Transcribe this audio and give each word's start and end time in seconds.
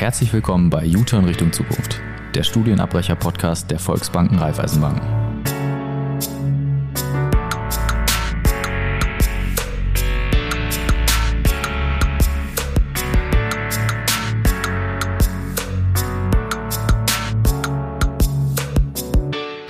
Herzlich 0.00 0.32
willkommen 0.32 0.70
bei 0.70 0.86
U-Turn 0.86 1.26
Richtung 1.26 1.52
Zukunft, 1.52 2.00
der 2.34 2.42
Studienabbrecher-Podcast 2.42 3.70
der 3.70 3.78
Volksbanken 3.78 4.38
Raiffeisenbanken. 4.38 5.06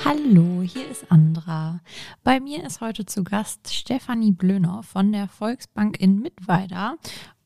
Hallo, 0.05 0.63
hier 0.63 0.89
ist 0.89 1.11
Andra. 1.11 1.81
Bei 2.23 2.39
mir 2.39 2.63
ist 2.65 2.81
heute 2.81 3.05
zu 3.05 3.25
Gast 3.25 3.75
Stefanie 3.75 4.31
Blöner 4.31 4.85
von 4.85 5.11
der 5.11 5.27
Volksbank 5.27 5.99
in 5.99 6.21
Mittweida 6.21 6.95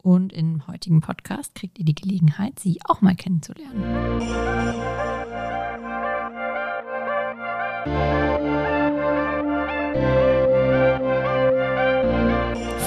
und 0.04 0.34
im 0.34 0.66
heutigen 0.66 1.00
Podcast 1.00 1.54
kriegt 1.54 1.78
ihr 1.78 1.84
die 1.84 1.94
Gelegenheit, 1.94 2.58
sie 2.58 2.78
auch 2.84 3.00
mal 3.00 3.14
kennenzulernen. 3.14 4.20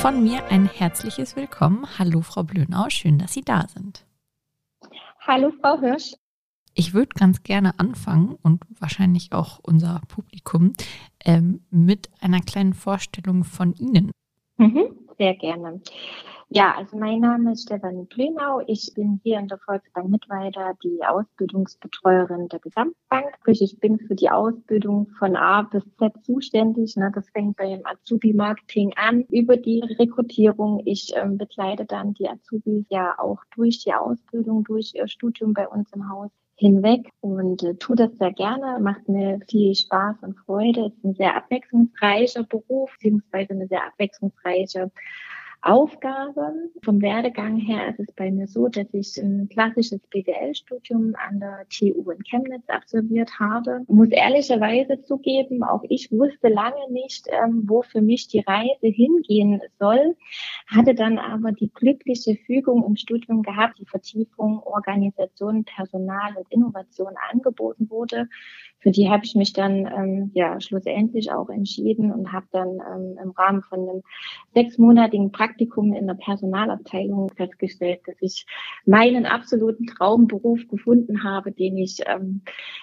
Von 0.01 0.23
mir 0.23 0.45
ein 0.51 0.69
herzliches 0.69 1.35
Willkommen. 1.35 1.87
Hallo, 1.97 2.21
Frau 2.21 2.43
Blönau. 2.43 2.89
Schön, 2.89 3.17
dass 3.17 3.33
Sie 3.33 3.41
da 3.41 3.67
sind. 3.67 4.05
Hallo, 5.19 5.51
Frau 5.59 5.79
Hirsch. 5.79 6.13
Ich 6.75 6.93
würde 6.93 7.09
ganz 7.15 7.41
gerne 7.41 7.79
anfangen 7.79 8.37
und 8.43 8.61
wahrscheinlich 8.79 9.33
auch 9.33 9.59
unser 9.63 10.01
Publikum 10.07 10.73
ähm, 11.25 11.65
mit 11.71 12.11
einer 12.21 12.41
kleinen 12.41 12.73
Vorstellung 12.73 13.43
von 13.43 13.73
Ihnen. 13.73 14.11
Mhm, 14.57 14.95
sehr 15.17 15.33
gerne. 15.33 15.81
Ja, 16.49 16.75
also 16.77 16.95
mein 16.95 17.19
Name 17.19 17.51
ist 17.51 17.63
Stefanie 17.63 18.05
Plönau. 18.05 18.61
Ich 18.67 18.93
bin 18.95 19.19
hier 19.21 19.37
in 19.37 19.49
der 19.49 19.57
Volksbank 19.57 20.07
Mittweida 20.09 20.75
die 20.81 21.03
Ausbildungsbetreuerin 21.03 22.47
der 22.47 22.59
Gesamtbank. 22.59 23.25
Sprich, 23.41 23.61
ich 23.61 23.77
bin 23.81 23.99
für 23.99 24.15
die 24.15 24.29
Ausbildung 24.29 25.07
von 25.19 25.35
A 25.35 25.63
bis 25.63 25.83
Z 25.97 26.13
zuständig. 26.23 26.95
Ne? 26.95 27.11
Das 27.13 27.29
fängt 27.31 27.57
beim 27.57 27.81
Azubi-Marketing 27.83 28.93
an 28.95 29.25
über 29.29 29.57
die 29.57 29.81
Rekrutierung. 29.99 30.81
Ich 30.85 31.11
ähm, 31.17 31.37
begleite 31.37 31.83
dann 31.83 32.13
die 32.13 32.29
Azubis 32.29 32.85
ja 32.89 33.19
auch 33.19 33.43
durch 33.53 33.83
die 33.83 33.93
Ausbildung, 33.93 34.63
durch 34.63 34.93
ihr 34.95 35.09
Studium 35.09 35.51
bei 35.53 35.67
uns 35.67 35.91
im 35.91 36.09
Haus 36.09 36.31
hinweg 36.55 37.09
und 37.19 37.61
äh, 37.63 37.75
tue 37.75 37.97
das 37.97 38.17
sehr 38.17 38.31
gerne, 38.31 38.79
macht 38.79 39.09
mir 39.09 39.41
viel 39.49 39.75
Spaß 39.75 40.15
und 40.21 40.37
Freude. 40.39 40.85
Es 40.85 40.93
ist 40.93 41.03
ein 41.03 41.13
sehr 41.15 41.35
abwechslungsreicher 41.35 42.43
Beruf, 42.43 42.89
beziehungsweise 42.93 43.51
eine 43.51 43.67
sehr 43.67 43.85
abwechslungsreiche 43.85 44.91
Aufgabe. 45.67 46.53
Vom 46.81 47.01
Werdegang 47.01 47.57
her 47.57 47.89
ist 47.89 47.99
es 47.99 48.15
bei 48.15 48.31
mir 48.31 48.47
so, 48.47 48.69
dass 48.69 48.87
ich 48.93 49.17
ein 49.17 49.49
klassisches 49.49 49.99
BWL-Studium 50.07 51.13
an 51.27 51.41
der 51.41 51.65
TU 51.69 52.09
in 52.09 52.23
Chemnitz 52.23 52.69
absolviert 52.69 53.37
habe. 53.37 53.81
Muss 53.87 54.07
ehrlicherweise 54.09 55.01
zugeben, 55.01 55.63
auch 55.63 55.83
ich 55.89 56.09
wusste 56.09 56.47
lange 56.47 56.89
nicht, 56.89 57.27
ähm, 57.29 57.63
wo 57.65 57.81
für 57.81 58.01
mich 58.01 58.29
die 58.29 58.39
Reise 58.39 58.87
hingehen 58.87 59.59
soll, 59.77 60.15
hatte 60.67 60.95
dann 60.95 61.17
aber 61.17 61.51
die 61.51 61.69
glückliche 61.73 62.35
Fügung 62.45 62.85
im 62.85 62.95
Studium 62.95 63.43
gehabt, 63.43 63.77
die 63.79 63.85
Vertiefung 63.85 64.63
Organisation, 64.63 65.65
Personal 65.65 66.37
und 66.37 66.49
Innovation 66.49 67.13
angeboten 67.29 67.89
wurde 67.89 68.29
für 68.79 68.91
die 68.91 69.09
habe 69.09 69.25
ich 69.25 69.35
mich 69.35 69.53
dann 69.53 69.85
ähm, 69.85 70.31
ja 70.33 70.61
schlussendlich 70.61 71.31
auch 71.31 71.49
entschieden 71.49 72.11
und 72.11 72.31
habe 72.31 72.45
dann 72.51 72.79
ähm, 72.79 73.17
im 73.21 73.31
Rahmen 73.31 73.63
von 73.63 73.81
einem 73.81 74.03
sechsmonatigen 74.53 75.31
Praktikum 75.31 75.56
in 75.59 76.07
der 76.07 76.15
Personalabteilung 76.15 77.29
festgestellt, 77.35 78.01
dass 78.05 78.15
ich 78.21 78.45
meinen 78.85 79.25
absoluten 79.25 79.85
Traumberuf 79.87 80.67
gefunden 80.67 81.23
habe, 81.23 81.51
den 81.51 81.77
ich 81.77 81.99
ähm, 82.05 82.41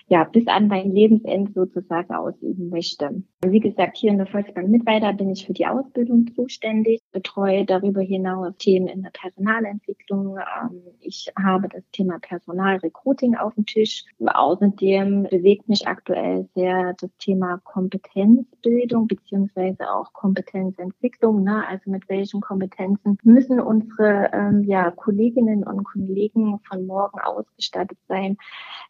ja 0.09 0.25
bis 0.25 0.47
an 0.47 0.69
mein 0.69 0.91
Lebensende 0.91 1.53
sozusagen 1.53 2.15
ausüben 2.15 2.69
möchte. 2.69 3.23
Wie 3.45 3.61
gesagt, 3.61 3.97
hier 3.97 4.11
in 4.11 4.19
der 4.19 4.27
Volksbank 4.27 4.69
Mittweida 4.69 5.13
bin 5.13 5.31
ich 5.31 5.47
für 5.47 5.53
die 5.53 5.67
Ausbildung 5.67 6.27
zuständig, 6.35 7.01
betreue 7.13 7.65
darüber 7.65 8.01
hinaus 8.01 8.55
Themen 8.59 8.89
in 8.89 9.03
der 9.03 9.11
Personalentwicklung. 9.11 10.39
Ähm, 10.39 10.81
ich 11.01 11.31
habe 11.43 11.69
das 11.69 11.83
Thema 11.93 12.19
Personalrecruiting 12.19 13.37
auf 13.37 13.55
dem 13.55 13.67
Tisch. 13.67 14.05
Außerdem 14.25 15.29
bewegt 15.31 15.69
mich 15.69 15.87
aktuell 15.87 16.49
sehr 16.55 16.95
das 16.99 17.11
Thema 17.19 17.61
Kompetenzbildung 17.65 19.07
beziehungsweise 19.07 19.91
auch 19.91 20.13
Kompetenzentwicklung. 20.13 21.45
Ne? 21.45 21.65
Also 21.69 21.91
mit 21.91 22.09
welchen 22.09 22.41
Kompetenzen 22.41 22.54
müssen 23.25 23.61
unsere 23.61 24.31
ähm, 24.33 24.65
ja, 24.65 24.91
Kolleginnen 24.91 25.65
und 25.65 25.85
Kollegen 25.85 26.61
von 26.69 26.87
morgen 26.87 27.19
ausgestattet 27.21 27.99
sein, 28.09 28.37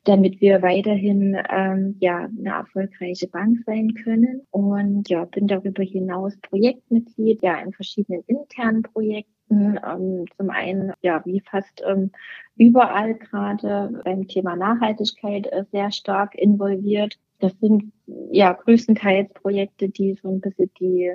damit 0.05 0.41
wir 0.41 0.63
weiterhin 0.63 1.37
ähm, 1.51 1.97
ja 2.01 2.29
eine 2.39 2.51
erfolgreiche 2.51 3.29
Bank 3.29 3.59
sein 3.67 3.95
können. 3.95 4.43
Und 4.51 5.09
ja, 5.09 5.25
bin 5.25 5.47
darüber 5.47 5.83
hinaus 5.83 6.37
Projektmitglied 6.43 7.43
ja 7.43 7.59
in 7.59 7.73
verschiedenen 7.73 8.23
internen 8.27 8.83
Projekten 8.83 9.79
ähm, 9.85 10.25
zum 10.37 10.51
einen, 10.51 10.93
ja, 11.03 11.23
wie 11.25 11.41
fast 11.41 11.83
ähm, 11.87 12.11
überall 12.57 13.15
gerade 13.15 14.01
beim 14.05 14.27
Thema 14.27 14.57
Nachhaltigkeit 14.57 15.47
äh, 15.47 15.65
sehr 15.71 15.91
stark 15.91 16.35
involviert. 16.35 17.19
Das 17.41 17.53
sind 17.61 17.93
ja 18.31 18.53
größtenteils 18.53 19.33
Projekte, 19.35 19.89
die 19.89 20.15
so 20.23 20.31
ein 20.31 20.41
bisschen 20.41 20.71
die 20.79 21.13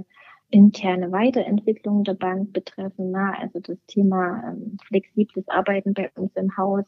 interne 0.50 1.12
Weiterentwicklung 1.12 2.04
der 2.04 2.16
Bank 2.16 2.54
betreffen. 2.54 3.12
Na, 3.12 3.34
also 3.40 3.60
das 3.60 3.78
Thema 3.88 4.44
ähm, 4.52 4.78
flexibles 4.86 5.48
Arbeiten 5.48 5.94
bei 5.94 6.12
uns 6.16 6.36
im 6.36 6.56
Haus 6.58 6.86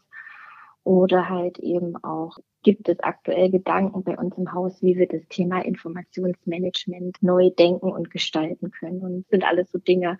oder 0.84 1.30
halt 1.30 1.60
eben 1.60 1.96
auch 2.04 2.38
gibt 2.64 2.90
es 2.90 3.00
aktuell 3.00 3.50
Gedanken 3.50 4.04
bei 4.04 4.18
uns 4.18 4.38
im 4.38 4.52
Haus, 4.54 4.82
wie 4.82 4.98
wir 4.98 5.08
das 5.08 5.28
Thema 5.30 5.64
Informationsmanagement 5.64 7.18
neu 7.22 7.50
denken 7.52 7.92
und 7.92 8.10
gestalten 8.10 8.72
können. 8.72 9.02
Und 9.02 9.28
sind 9.30 9.44
alles 9.44 9.72
so 9.72 9.80
Dinge, 9.80 10.20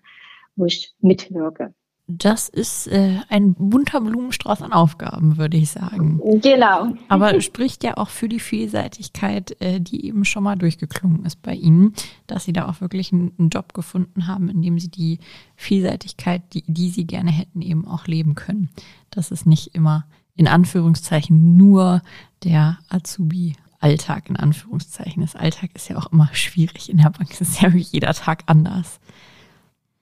wo 0.56 0.66
ich 0.66 0.96
mitwirke. 1.00 1.74
Das 2.18 2.50
ist 2.50 2.88
äh, 2.88 3.20
ein 3.30 3.54
bunter 3.54 4.02
Blumenstrauß 4.02 4.62
an 4.62 4.74
Aufgaben, 4.74 5.38
würde 5.38 5.58
ich 5.58 5.72
sagen. 5.72 6.20
Genau. 6.42 6.94
Aber 7.08 7.40
spricht 7.42 7.84
ja 7.84 7.98
auch 7.98 8.10
für 8.10 8.28
die 8.28 8.40
Vielseitigkeit, 8.40 9.56
äh, 9.62 9.80
die 9.80 10.06
eben 10.06 10.26
schon 10.26 10.44
mal 10.44 10.58
durchgeklungen 10.58 11.26
ist 11.26 11.42
bei 11.42 11.54
Ihnen, 11.54 11.94
dass 12.28 12.46
Sie 12.46 12.54
da 12.54 12.68
auch 12.68 12.82
wirklich 12.82 13.14
einen, 13.14 13.32
einen 13.38 13.50
Job 13.50 13.74
gefunden 13.74 14.28
haben, 14.28 14.50
in 14.50 14.62
dem 14.62 14.80
Sie 14.80 14.90
die 14.90 15.20
Vielseitigkeit, 15.56 16.42
die, 16.54 16.64
die 16.68 16.90
Sie 16.90 17.06
gerne 17.06 17.32
hätten, 17.32 17.62
eben 17.62 17.88
auch 17.88 18.08
leben 18.08 18.36
können. 18.36 18.70
Das 19.10 19.32
ist 19.32 19.46
nicht 19.46 19.76
immer 19.76 20.06
in 20.36 20.48
Anführungszeichen 20.48 21.56
nur 21.58 22.02
der 22.44 22.80
Azubi 22.90 23.56
Alltag 23.82 24.30
in 24.30 24.38
Anführungszeichen. 24.38 25.22
Das 25.22 25.36
Alltag 25.36 25.72
ist 25.74 25.90
ja 25.90 25.98
auch 25.98 26.12
immer 26.12 26.30
schwierig 26.34 26.90
in 26.90 26.98
der 26.98 27.10
Bank. 27.10 27.32
Es 27.32 27.42
ist 27.42 27.62
ja 27.62 27.70
jeder 27.70 28.14
Tag 28.14 28.44
anders. 28.46 29.00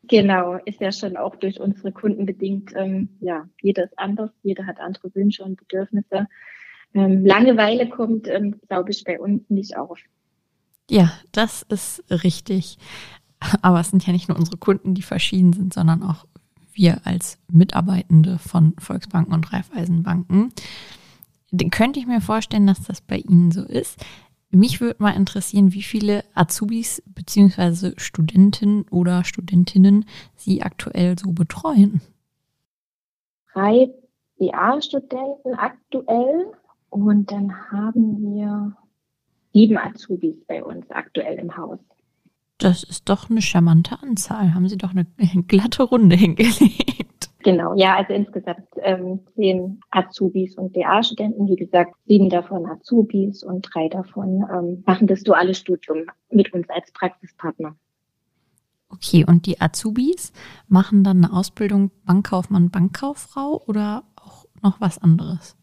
Genau, 0.10 0.56
ist 0.66 0.82
ja 0.82 0.92
schon 0.92 1.18
auch 1.18 1.36
durch 1.36 1.60
unsere 1.60 1.92
Kunden 1.92 2.26
bedingt. 2.26 2.74
Ähm, 2.76 3.10
ja, 3.20 3.48
jeder 3.62 3.84
ist 3.86 3.98
anders, 3.98 4.32
jeder 4.42 4.66
hat 4.66 4.80
andere 4.80 5.14
Wünsche 5.14 5.44
und 5.44 5.58
Bedürfnisse. 5.58 6.28
Ähm, 6.96 7.24
Langeweile 7.24 7.88
kommt, 7.88 8.28
ähm, 8.28 8.60
glaube 8.68 8.90
ich, 8.90 9.04
bei 9.04 9.20
uns 9.20 9.48
nicht 9.50 9.78
auf. 9.78 10.00
Ja, 10.90 11.12
das 11.32 11.62
ist 11.62 12.04
richtig. 12.10 12.80
Aber 13.62 13.80
es 13.80 13.92
sind 13.92 14.06
ja 14.06 14.12
nicht 14.12 14.28
nur 14.28 14.38
unsere 14.38 14.58
Kunden, 14.58 14.96
die 14.96 15.04
verschieden 15.04 15.54
sind, 15.54 15.74
sondern 15.74 16.02
auch 16.02 16.26
wir 16.74 17.02
als 17.06 17.38
Mitarbeitende 17.48 18.40
von 18.40 18.74
Volksbanken 18.80 19.34
und 19.34 19.54
Raiffeisenbanken. 19.54 20.52
Den 21.52 21.70
könnte 21.70 22.00
ich 22.00 22.08
mir 22.08 22.22
vorstellen, 22.22 22.68
dass 22.68 22.82
das 22.82 23.02
bei 23.02 23.18
Ihnen 23.18 23.52
so 23.52 23.64
ist. 23.64 24.04
Mich 24.52 24.82
würde 24.82 25.02
mal 25.02 25.12
interessieren, 25.12 25.74
wie 25.74 25.84
viele 25.84 26.24
Azubis 26.34 27.04
bzw. 27.06 27.94
Studenten 27.98 28.88
oder 28.90 29.24
Studentinnen 29.24 30.06
Sie 30.36 30.64
aktuell 30.64 31.18
so 31.20 31.32
betreuen. 31.34 32.02
Drei 33.54 33.90
BA-Studenten 34.40 35.54
aktuell 35.56 36.52
und 36.90 37.32
dann 37.32 37.54
haben 37.72 38.22
wir 38.22 38.76
sieben 39.54 39.78
Azubis 39.78 40.36
bei 40.48 40.64
uns 40.64 40.90
aktuell 40.90 41.38
im 41.38 41.56
Haus. 41.56 41.80
Das 42.58 42.84
ist 42.84 43.08
doch 43.08 43.30
eine 43.30 43.42
charmante 43.42 44.02
Anzahl. 44.02 44.54
Haben 44.54 44.68
Sie 44.68 44.78
doch 44.78 44.92
eine 44.92 45.06
glatte 45.48 45.84
Runde 45.84 46.16
hingelegt. 46.16 47.29
Genau, 47.42 47.74
ja, 47.76 47.96
also 47.96 48.14
insgesamt 48.14 48.68
ähm, 48.82 49.22
zehn 49.36 49.80
Azubis 49.92 50.58
und 50.58 50.74
BA-Studenten, 50.74 51.48
wie 51.48 51.56
gesagt, 51.56 51.96
sieben 52.06 52.30
davon 52.30 52.66
Azubis 52.66 53.44
und 53.44 53.62
drei 53.62 53.88
davon 53.88 54.46
ähm, 54.54 54.84
machen 54.86 55.08
das 55.08 55.24
duale 55.24 55.54
Studium 55.54 56.06
mit 56.30 56.54
uns 56.54 56.70
als 56.70 56.92
Praxispartner. 56.92 57.76
Okay, 58.90 59.24
und 59.26 59.46
die 59.46 59.62
Azubis 59.62 60.34
machen 60.68 61.04
dann 61.04 61.24
eine 61.24 61.34
Ausbildung 61.34 61.92
Bankkaufmann, 62.06 62.72
Bankkauffrau 62.72 63.64
oder 63.68 64.04
auch 64.16 64.46
noch 64.62 64.82
was 64.82 64.98
anderes? 64.98 65.59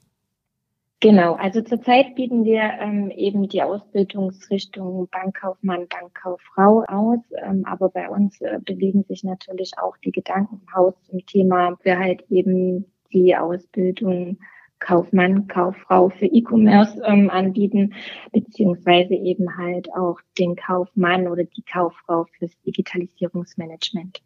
Genau, 1.00 1.34
also 1.34 1.60
zurzeit 1.60 2.14
bieten 2.14 2.44
wir 2.44 2.62
ähm, 2.80 3.10
eben 3.10 3.48
die 3.48 3.62
Ausbildungsrichtung 3.62 5.08
Bankkaufmann, 5.10 5.88
Bankkauffrau 5.88 6.84
aus, 6.88 7.18
ähm, 7.42 7.64
aber 7.66 7.90
bei 7.90 8.08
uns 8.08 8.40
äh, 8.40 8.58
bewegen 8.64 9.04
sich 9.04 9.22
natürlich 9.22 9.72
auch 9.78 9.96
die 9.98 10.10
Gedanken 10.10 10.62
im 10.62 10.74
Haus 10.74 10.94
zum 11.02 11.24
Thema, 11.26 11.76
wir 11.82 11.98
halt 11.98 12.24
eben 12.30 12.86
die 13.12 13.36
Ausbildung 13.36 14.38
Kaufmann, 14.78 15.48
Kauffrau 15.48 16.10
für 16.10 16.26
E-Commerce 16.26 17.00
ähm, 17.04 17.30
anbieten, 17.30 17.94
beziehungsweise 18.32 19.14
eben 19.14 19.56
halt 19.56 19.88
auch 19.94 20.18
den 20.38 20.56
Kaufmann 20.56 21.28
oder 21.28 21.44
die 21.44 21.62
Kauffrau 21.62 22.26
fürs 22.38 22.52
Digitalisierungsmanagement. 22.64 24.22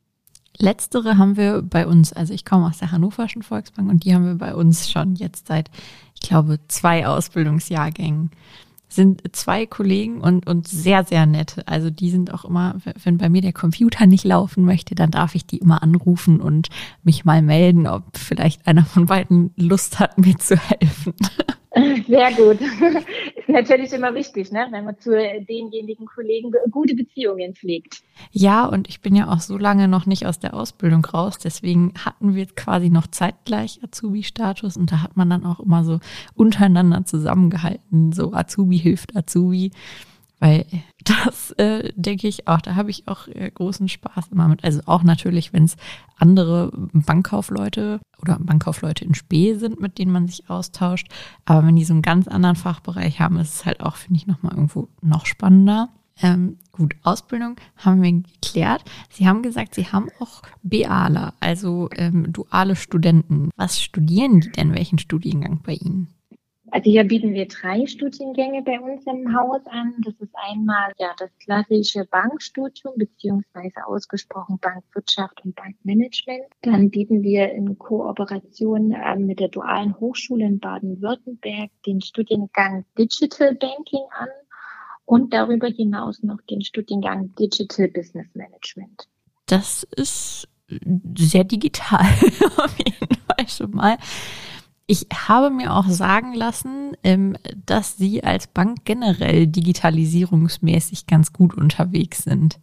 Letztere 0.58 1.16
haben 1.16 1.37
wir 1.37 1.62
bei 1.62 1.87
uns, 1.87 2.12
also 2.12 2.34
ich 2.34 2.44
komme 2.44 2.66
aus 2.66 2.78
der 2.78 2.93
Hannoverschen 2.93 3.43
Volksbank 3.43 3.88
und 3.88 4.05
die 4.05 4.14
haben 4.14 4.26
wir 4.26 4.34
bei 4.34 4.55
uns 4.55 4.90
schon 4.90 5.14
jetzt 5.14 5.46
seit, 5.46 5.70
ich 6.22 6.28
glaube, 6.28 6.58
zwei 6.69 7.06
Ausbildungsjahrgängen 7.06 8.31
sind 8.93 9.22
zwei 9.37 9.67
Kollegen 9.67 10.20
und, 10.20 10.46
und 10.49 10.67
sehr, 10.67 11.05
sehr 11.05 11.25
nett. 11.25 11.62
Also 11.67 11.90
die 11.90 12.11
sind 12.11 12.34
auch 12.34 12.44
immer, 12.44 12.76
wenn 13.05 13.19
bei 13.19 13.28
mir 13.28 13.40
der 13.40 13.52
Computer 13.52 14.06
nicht 14.06 14.25
laufen 14.25 14.64
möchte, 14.64 14.94
dann 14.94 15.12
darf 15.12 15.34
ich 15.34 15.46
die 15.46 15.58
immer 15.58 15.82
anrufen 15.82 16.40
und 16.40 16.69
mich 17.05 17.25
mal 17.25 17.40
melden, 17.40 17.87
ob 17.87 18.17
vielleicht 18.17 18.67
einer 18.67 18.84
von 18.84 19.06
beiden 19.06 19.52
Lust 19.56 20.00
hat, 20.00 20.19
mir 20.19 20.37
zu 20.37 20.56
helfen. 20.56 21.14
Sehr 22.08 22.32
gut. 22.32 22.61
Ist 22.61 23.49
natürlich 23.49 23.93
immer 23.93 24.12
wichtig, 24.14 24.50
ne? 24.50 24.67
wenn 24.70 24.84
man 24.84 24.99
zu 24.99 25.11
denjenigen 25.12 26.05
Kollegen 26.05 26.52
gute 26.70 26.96
Beziehungen 26.96 27.55
pflegt. 27.55 28.02
Ja, 28.32 28.67
und 28.67 28.88
ich 28.88 29.00
bin 29.00 29.14
ja 29.14 29.28
auch 29.28 29.40
so 29.40 29.56
lange 29.56 29.87
noch 29.87 30.05
nicht 30.05 30.26
aus 30.26 30.40
der 30.40 30.55
Ausbildung 30.55 31.05
raus. 31.05 31.38
Deswegen 31.38 31.93
hatten 32.05 32.34
wir 32.34 32.46
quasi 32.46 32.90
noch 32.90 33.06
zeitgleich 33.06 33.81
Azubi-Status 33.84 34.76
und 34.76 34.90
da 34.90 35.02
hat 35.02 35.17
man 35.17 35.31
dann 35.31 35.46
auch 35.46 35.61
immer 35.61 35.84
so 35.84 36.00
untereinander 36.34 37.05
zusammengehalten. 37.05 38.12
So 38.12 38.32
Azubi 38.32 38.78
hilft 38.78 39.16
Azubi. 39.16 39.70
Weil 40.40 40.66
das 41.04 41.52
äh, 41.52 41.92
denke 41.94 42.26
ich 42.26 42.48
auch, 42.48 42.62
da 42.62 42.75
habe 42.75 42.90
ich 42.90 43.06
auch 43.06 43.28
äh, 43.28 43.50
großen 43.50 43.88
Spaß 43.88 44.28
immer 44.32 44.48
mit. 44.48 44.64
Also 44.64 44.81
auch 44.87 45.02
natürlich, 45.02 45.52
wenn 45.52 45.64
es 45.64 45.76
andere 46.16 46.72
Bankkaufleute 46.75 48.00
oder 48.22 48.38
Bankkaufleute 48.40 49.04
in 49.04 49.14
Spee 49.14 49.54
sind, 49.54 49.81
mit 49.81 49.98
denen 49.98 50.12
man 50.12 50.26
sich 50.26 50.48
austauscht. 50.48 51.08
Aber 51.44 51.66
wenn 51.66 51.76
die 51.76 51.84
so 51.84 51.92
einen 51.92 52.02
ganz 52.02 52.26
anderen 52.26 52.56
Fachbereich 52.56 53.20
haben, 53.20 53.37
ist 53.37 53.54
es 53.54 53.66
halt 53.66 53.81
auch, 53.81 53.96
finde 53.96 54.16
ich, 54.16 54.26
nochmal 54.26 54.52
irgendwo 54.54 54.88
noch 55.02 55.26
spannender. 55.26 55.90
Ähm, 56.22 56.58
gut, 56.72 56.96
Ausbildung 57.02 57.56
haben 57.76 58.02
wir 58.02 58.12
geklärt. 58.12 58.84
Sie 59.10 59.26
haben 59.26 59.42
gesagt, 59.42 59.75
Sie 59.75 59.87
haben 59.87 60.08
auch 60.20 60.42
Bealer, 60.62 61.34
also 61.40 61.88
ähm, 61.94 62.32
duale 62.32 62.76
Studenten. 62.76 63.50
Was 63.56 63.81
studieren 63.81 64.40
die 64.40 64.52
denn? 64.52 64.75
Welchen 64.75 64.98
Studiengang 64.98 65.60
bei 65.62 65.75
Ihnen? 65.75 66.08
Also 66.72 66.90
hier 66.90 67.05
bieten 67.05 67.32
wir 67.34 67.46
drei 67.46 67.87
Studiengänge 67.87 68.62
bei 68.62 68.78
uns 68.81 69.05
im 69.06 69.34
Haus 69.34 69.61
an. 69.67 69.94
Das 70.05 70.14
ist 70.20 70.34
einmal 70.50 70.93
ja 70.99 71.14
das 71.19 71.31
klassische 71.43 72.05
Bankstudium 72.05 72.94
beziehungsweise 72.96 73.87
ausgesprochen 73.87 74.58
Bankwirtschaft 74.61 75.44
und 75.44 75.55
Bankmanagement. 75.56 76.44
Dann 76.62 76.90
bieten 76.90 77.22
wir 77.22 77.50
in 77.52 77.78
Kooperation 77.78 78.93
äh, 78.93 79.17
mit 79.17 79.40
der 79.40 79.49
Dualen 79.49 79.99
Hochschule 79.99 80.44
in 80.46 80.61
Baden-Württemberg 80.61 81.70
den 81.87 82.00
Studiengang 82.00 82.84
Digital 82.99 83.55
Banking 83.55 84.05
an 84.19 84.28
und 85.05 85.32
darüber 85.34 85.66
hinaus 85.66 86.23
noch 86.23 86.40
den 86.49 86.62
Studiengang 86.62 87.34
Digital 87.34 87.88
Business 87.88 88.28
Management. 88.34 89.08
Das 89.46 89.82
ist 89.96 90.49
sehr 91.19 91.44
digital 91.44 92.00
auf 92.56 92.78
jeden 92.78 93.16
Fall 93.26 93.49
schon 93.49 93.70
mal. 93.73 93.99
Ich 94.90 95.06
habe 95.14 95.50
mir 95.50 95.72
auch 95.72 95.87
sagen 95.87 96.34
lassen, 96.34 96.96
ähm, 97.04 97.37
dass 97.64 97.96
Sie 97.96 98.25
als 98.25 98.48
Bank 98.48 98.78
generell 98.84 99.46
digitalisierungsmäßig 99.46 101.06
ganz 101.06 101.32
gut 101.32 101.56
unterwegs 101.56 102.25
sind. 102.25 102.58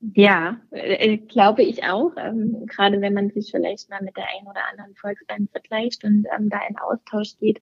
Ja, 0.00 0.56
äh, 0.70 1.18
glaube 1.18 1.62
ich 1.62 1.84
auch. 1.84 2.12
Ähm, 2.16 2.64
gerade 2.66 3.02
wenn 3.02 3.12
man 3.12 3.28
sich 3.28 3.50
vielleicht 3.50 3.90
mal 3.90 4.00
mit 4.00 4.16
der 4.16 4.24
einen 4.34 4.46
oder 4.46 4.62
anderen 4.70 4.94
Volksbank 4.94 5.50
vergleicht 5.50 6.04
und 6.04 6.24
ähm, 6.34 6.48
da 6.48 6.60
in 6.66 6.78
Austausch 6.78 7.36
geht. 7.38 7.60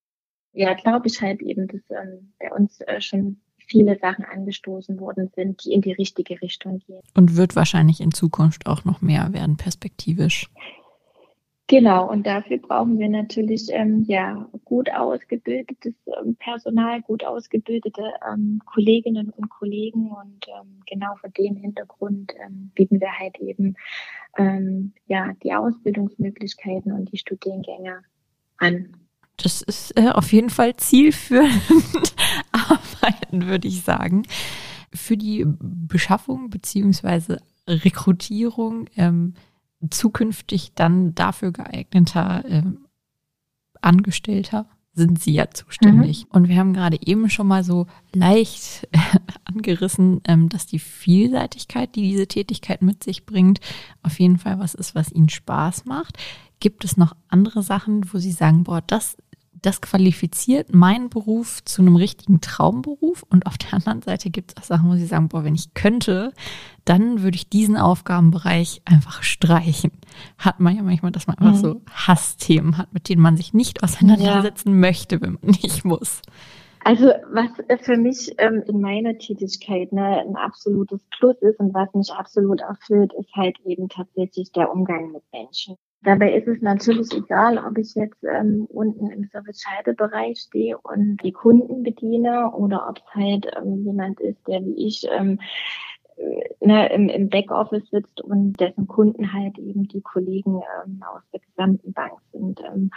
Ja, 0.52 0.75
glaube 0.75 1.08
ich 1.08 1.20
halt 1.20 1.43
eben, 1.43 1.66
dass 1.66 1.81
ähm, 1.90 2.32
bei 2.38 2.52
uns 2.52 2.81
äh, 2.82 3.00
schon 3.00 3.40
viele 3.56 3.99
Sachen 3.99 4.25
angestoßen 4.25 5.00
worden 5.00 5.32
sind, 5.34 5.64
die 5.64 5.72
in 5.72 5.81
die 5.81 5.93
richtige 5.93 6.40
Richtung 6.40 6.78
gehen. 6.87 7.02
Und 7.16 7.37
wird 7.37 7.56
wahrscheinlich 7.56 8.00
in 8.00 8.12
Zukunft 8.12 8.69
auch 8.69 8.84
noch 8.84 9.02
mehr 9.02 9.32
werden, 9.32 9.56
perspektivisch. 9.56 10.49
Genau, 11.70 12.11
und 12.11 12.26
dafür 12.26 12.56
brauchen 12.56 12.99
wir 12.99 13.11
natürlich 13.11 13.69
ähm, 13.70 14.03
ja 14.09 14.49
gut 14.65 14.91
ausgebildetes 14.91 15.93
ähm, 16.19 16.35
Personal, 16.37 17.03
gut 17.03 17.23
ausgebildete 17.25 18.11
ähm, 18.26 18.62
Kolleginnen 18.65 19.29
und 19.29 19.50
Kollegen 19.50 20.11
und 20.11 20.47
ähm, 20.49 20.81
genau 20.87 21.15
vor 21.20 21.29
dem 21.29 21.56
Hintergrund 21.56 22.32
ähm, 22.43 22.73
bieten 22.75 23.03
wir 23.03 23.12
halt 23.19 23.37
eben 23.41 23.76
ähm, 24.38 24.94
ja 25.09 25.35
die 25.43 25.53
Ausbildungsmöglichkeiten 25.53 26.91
und 26.91 27.12
die 27.12 27.19
Studiengänge 27.19 28.03
an. 28.56 28.97
Das 29.37 29.61
ist 29.61 29.91
äh, 29.99 30.09
auf 30.09 30.32
jeden 30.32 30.50
Fall 30.50 30.75
zielführend 30.76 31.53
arbeiten, 32.50 33.47
würde 33.47 33.69
ich 33.69 33.82
sagen. 33.82 34.23
Für 34.94 35.19
die 35.19 35.44
Beschaffung 35.47 36.49
beziehungsweise 36.49 37.43
Rekrutierung 37.69 38.88
ähm, 38.97 39.35
zukünftig 39.91 40.73
dann 40.75 41.15
dafür 41.15 41.53
geeigneter 41.53 42.45
äh, 42.45 42.63
Angestellter 43.81 44.67
sind 44.99 45.23
Sie 45.23 45.33
ja 45.33 45.49
zuständig. 45.51 46.25
Mhm. 46.25 46.31
Und 46.31 46.49
wir 46.49 46.57
haben 46.57 46.75
gerade 46.75 46.99
eben 47.01 47.31
schon 47.31 47.47
mal 47.47 47.65
so 47.65 47.87
leicht 48.13 48.89
äh, 48.91 48.99
angerissen, 49.45 50.21
ähm, 50.25 50.49
dass 50.49 50.67
die 50.67 50.81
Vielseitigkeit, 50.81 51.95
die 51.95 52.03
diese 52.03 52.27
Tätigkeit 52.27 52.83
mit 52.83 53.05
sich 53.05 53.25
bringt, 53.25 53.61
auf 54.03 54.19
jeden 54.19 54.39
Fall 54.39 54.59
was 54.59 54.75
ist, 54.75 54.95
was 54.95 55.13
Ihnen 55.13 55.29
Spaß 55.29 55.85
macht. 55.85 56.19
Gibt 56.61 56.85
es 56.85 56.97
noch 56.97 57.15
andere 57.29 57.63
Sachen, 57.63 58.13
wo 58.13 58.19
Sie 58.19 58.33
sagen, 58.33 58.65
boah, 58.65 58.83
das 58.85 59.17
das 59.62 59.81
qualifiziert 59.81 60.75
meinen 60.75 61.08
Beruf 61.08 61.64
zu 61.64 61.82
einem 61.82 61.96
richtigen 61.96 62.40
Traumberuf. 62.40 63.25
Und 63.28 63.46
auf 63.46 63.58
der 63.58 63.75
anderen 63.75 64.02
Seite 64.02 64.31
gibt 64.31 64.52
es 64.52 64.56
auch 64.56 64.64
Sachen, 64.64 64.90
wo 64.90 64.94
sie 64.94 65.06
sagen, 65.06 65.28
boah, 65.28 65.44
wenn 65.44 65.55
ich 65.55 65.75
könnte, 65.75 66.32
dann 66.84 67.22
würde 67.22 67.37
ich 67.37 67.49
diesen 67.49 67.76
Aufgabenbereich 67.76 68.82
einfach 68.84 69.22
streichen. 69.22 69.93
Hat 70.38 70.60
man 70.60 70.76
ja 70.76 70.82
manchmal, 70.82 71.12
dass 71.12 71.26
man 71.26 71.38
einfach 71.38 71.55
mhm. 71.55 71.62
so 71.62 71.82
Hassthemen 71.90 72.78
hat, 72.78 72.93
mit 72.93 73.08
denen 73.08 73.22
man 73.22 73.37
sich 73.37 73.55
nicht 73.55 73.82
auseinandersetzen 73.82 74.70
ja. 74.70 74.75
möchte, 74.75 75.20
wenn 75.20 75.38
man 75.40 75.50
nicht 75.62 75.84
muss. 75.84 76.22
Also 76.84 77.06
was 77.32 77.50
für 77.82 77.96
mich 77.96 78.34
ähm, 78.38 78.62
in 78.66 78.81
meiner 78.81 79.19
Tätigkeit 79.19 79.93
ne, 79.93 80.20
ein 80.26 80.37
absolutes 80.37 81.05
Plus 81.10 81.37
ist 81.43 81.60
und 81.60 81.75
was 81.75 81.93
mich 81.93 82.10
absolut 82.12 82.60
erfüllt, 82.60 83.12
ist 83.19 83.34
halt 83.34 83.58
eben 83.64 83.88
tatsächlich 83.88 84.52
der 84.52 84.72
Umgang 84.72 85.12
mit 85.12 85.22
Menschen. 85.32 85.77
Dabei 86.02 86.32
ist 86.34 86.46
es 86.46 86.62
natürlich 86.62 87.12
egal, 87.12 87.58
ob 87.58 87.76
ich 87.76 87.94
jetzt 87.94 88.22
ähm, 88.24 88.67
unten 88.69 89.10
im 89.10 89.24
Service-Schaltebereich 89.24 90.38
stehe 90.38 90.78
und 90.78 91.19
die 91.24 91.32
Kunden 91.32 91.82
bediene 91.82 92.52
oder 92.52 92.88
ob 92.88 92.98
es 92.98 93.14
halt 93.14 93.46
ähm, 93.56 93.84
jemand 93.84 94.20
ist, 94.20 94.46
der 94.46 94.64
wie 94.64 94.86
ich 94.86 95.05
ähm, 95.10 95.40
ne, 96.60 96.93
im, 96.93 97.08
im 97.08 97.28
Backoffice 97.28 97.88
sitzt 97.90 98.20
und 98.20 98.58
dessen 98.60 98.86
Kunden 98.86 99.32
halt 99.32 99.58
eben 99.58 99.88
die 99.88 100.00
Kollegen 100.00 100.60
ähm, 100.84 101.02
aus 101.02 101.22
der 101.32 101.40
gesamten 101.40 101.93
Bank 101.93 102.19
sind. 102.32 102.60
Ähm, 102.60 102.90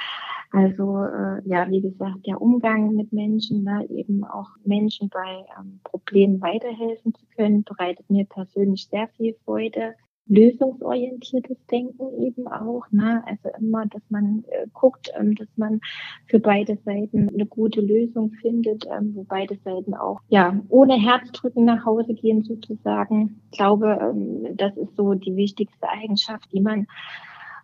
also 0.52 1.04
äh, 1.04 1.42
ja, 1.46 1.70
wie 1.70 1.82
gesagt, 1.82 2.26
der 2.26 2.42
Umgang 2.42 2.96
mit 2.96 3.12
Menschen, 3.14 3.64
ne, 3.64 3.86
eben 3.90 4.24
auch 4.24 4.50
Menschen 4.64 5.10
bei 5.10 5.46
ähm, 5.60 5.80
Problemen 5.84 6.42
weiterhelfen 6.42 7.14
zu 7.14 7.26
können, 7.36 7.64
bereitet 7.64 8.10
mir 8.10 8.26
persönlich 8.26 8.88
sehr 8.88 9.08
viel 9.10 9.36
Freude 9.46 9.96
lösungsorientiertes 10.32 11.58
Denken 11.70 12.24
eben 12.24 12.48
auch. 12.48 12.86
Ne? 12.92 13.22
Also 13.26 13.50
immer, 13.60 13.86
dass 13.86 14.02
man 14.10 14.46
äh, 14.48 14.66
guckt, 14.74 15.12
ähm, 15.20 15.36
dass 15.36 15.50
man 15.58 15.82
für 16.28 16.40
beide 16.40 16.78
Seiten 16.86 17.30
eine 17.30 17.46
gute 17.46 17.82
Lösung 17.82 18.32
findet, 18.42 18.86
ähm, 18.86 19.14
wo 19.14 19.24
beide 19.24 19.58
Seiten 19.58 19.94
auch 19.94 20.22
ja 20.30 20.58
ohne 20.70 20.96
Herzdrücken 20.96 21.66
nach 21.66 21.86
Hause 21.86 22.14
gehen 22.14 22.44
sozusagen. 22.44 23.42
Ich 23.52 23.58
glaube, 23.58 24.00
ähm, 24.02 24.56
das 24.56 24.76
ist 24.78 24.96
so 24.96 25.14
die 25.14 25.36
wichtigste 25.36 25.90
Eigenschaft, 25.90 26.52
die 26.54 26.62
man 26.62 26.88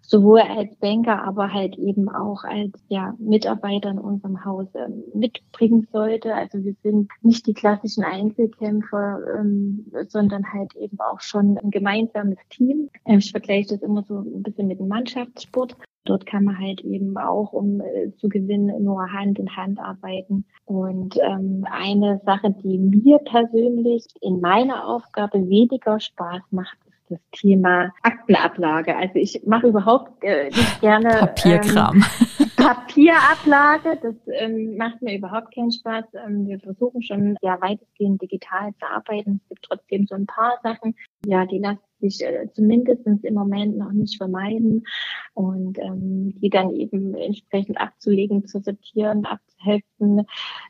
sowohl 0.08 0.40
als 0.40 0.74
Banker, 0.78 1.22
aber 1.24 1.54
halt 1.54 1.78
eben 1.78 2.10
auch 2.10 2.46
als 2.46 2.72
ja, 2.88 3.14
Mitarbeiter 3.20 3.92
in 3.92 4.00
unserem 4.00 4.44
Haus 4.46 4.68
ähm, 4.74 5.04
mitbringen 5.14 5.86
sollte. 5.92 6.34
Also 6.34 6.64
wir 6.64 6.76
sind 6.82 7.12
nicht 7.22 7.46
die 7.46 7.54
klassischen 7.54 8.06
Einzelkämpfer, 8.06 9.20
ähm, 9.38 9.86
sondern 10.08 10.52
halt 10.54 10.74
eben 10.78 10.98
auch 11.02 11.20
schon 11.20 11.58
ein 11.58 11.72
gemeinsames 11.72 12.38
Team. 12.50 12.90
Ähm, 13.06 13.20
ich 13.20 13.32
vergleiche 13.32 13.76
das 13.76 13.82
immer 13.82 14.04
so 14.08 14.20
ein 14.20 14.44
bisschen 14.44 14.68
mit 14.68 14.80
dem 14.80 14.88
Mannschaftssport. 14.88 15.76
Dort 16.06 16.26
kann 16.26 16.46
man 16.46 16.58
halt 16.58 16.86
eben 16.86 17.18
auch, 17.18 17.52
um 17.52 17.82
äh, 17.82 18.14
zu 18.16 18.30
gewinnen, 18.30 18.82
nur 18.82 19.12
Hand 19.12 19.40
in 19.40 19.54
Hand 19.58 19.78
arbeiten. 19.78 20.46
Und 20.64 21.18
ähm, 21.18 21.66
eine 21.70 22.22
Sache, 22.26 22.56
die 22.64 22.78
mir 22.78 23.18
persönlich 23.20 24.06
in 24.22 24.40
meiner 24.40 24.88
Aufgabe 24.88 25.50
weniger 25.50 26.00
Spaß 26.00 26.44
macht, 26.52 26.78
das 27.10 27.20
Thema 27.32 27.94
Aktenablage. 28.04 28.96
Also 28.96 29.16
ich 29.16 29.42
mache 29.46 29.68
überhaupt 29.68 30.24
äh, 30.24 30.46
nicht 30.46 30.82
gerne 30.82 31.10
Papierkram. 31.10 32.04
Ähm, 32.40 32.48
Papierablage. 32.58 34.00
Das 34.02 34.16
ähm, 34.34 34.78
macht 34.78 35.02
mir 35.02 35.18
überhaupt 35.18 35.54
keinen 35.54 35.72
Spaß. 35.72 36.06
Ähm, 36.26 36.48
wir 36.48 36.60
versuchen 36.60 37.02
schon 37.02 37.38
ja 37.42 37.58
weitestgehend 37.62 38.22
digital 38.22 38.74
zu 38.80 38.86
arbeiten. 38.86 39.42
Es 39.44 39.50
gibt 39.50 39.66
trotzdem 39.66 40.06
so 40.08 40.16
ein 40.16 40.26
paar 40.26 40.60
Sachen, 40.64 40.96
ja, 41.26 41.46
die 41.46 41.60
lassen 41.60 41.80
sich 42.00 42.22
äh, 42.24 42.48
zumindest 42.54 43.06
im 43.06 43.34
Moment 43.34 43.78
noch 43.78 43.92
nicht 43.92 44.18
vermeiden 44.18 44.86
und 45.34 45.78
ähm, 45.80 46.34
die 46.40 46.50
dann 46.50 46.72
eben 46.72 47.16
entsprechend 47.16 47.80
abzulegen, 47.80 48.46
zu 48.46 48.60
sortieren, 48.60 49.26
abzuhelfen. 49.26 50.26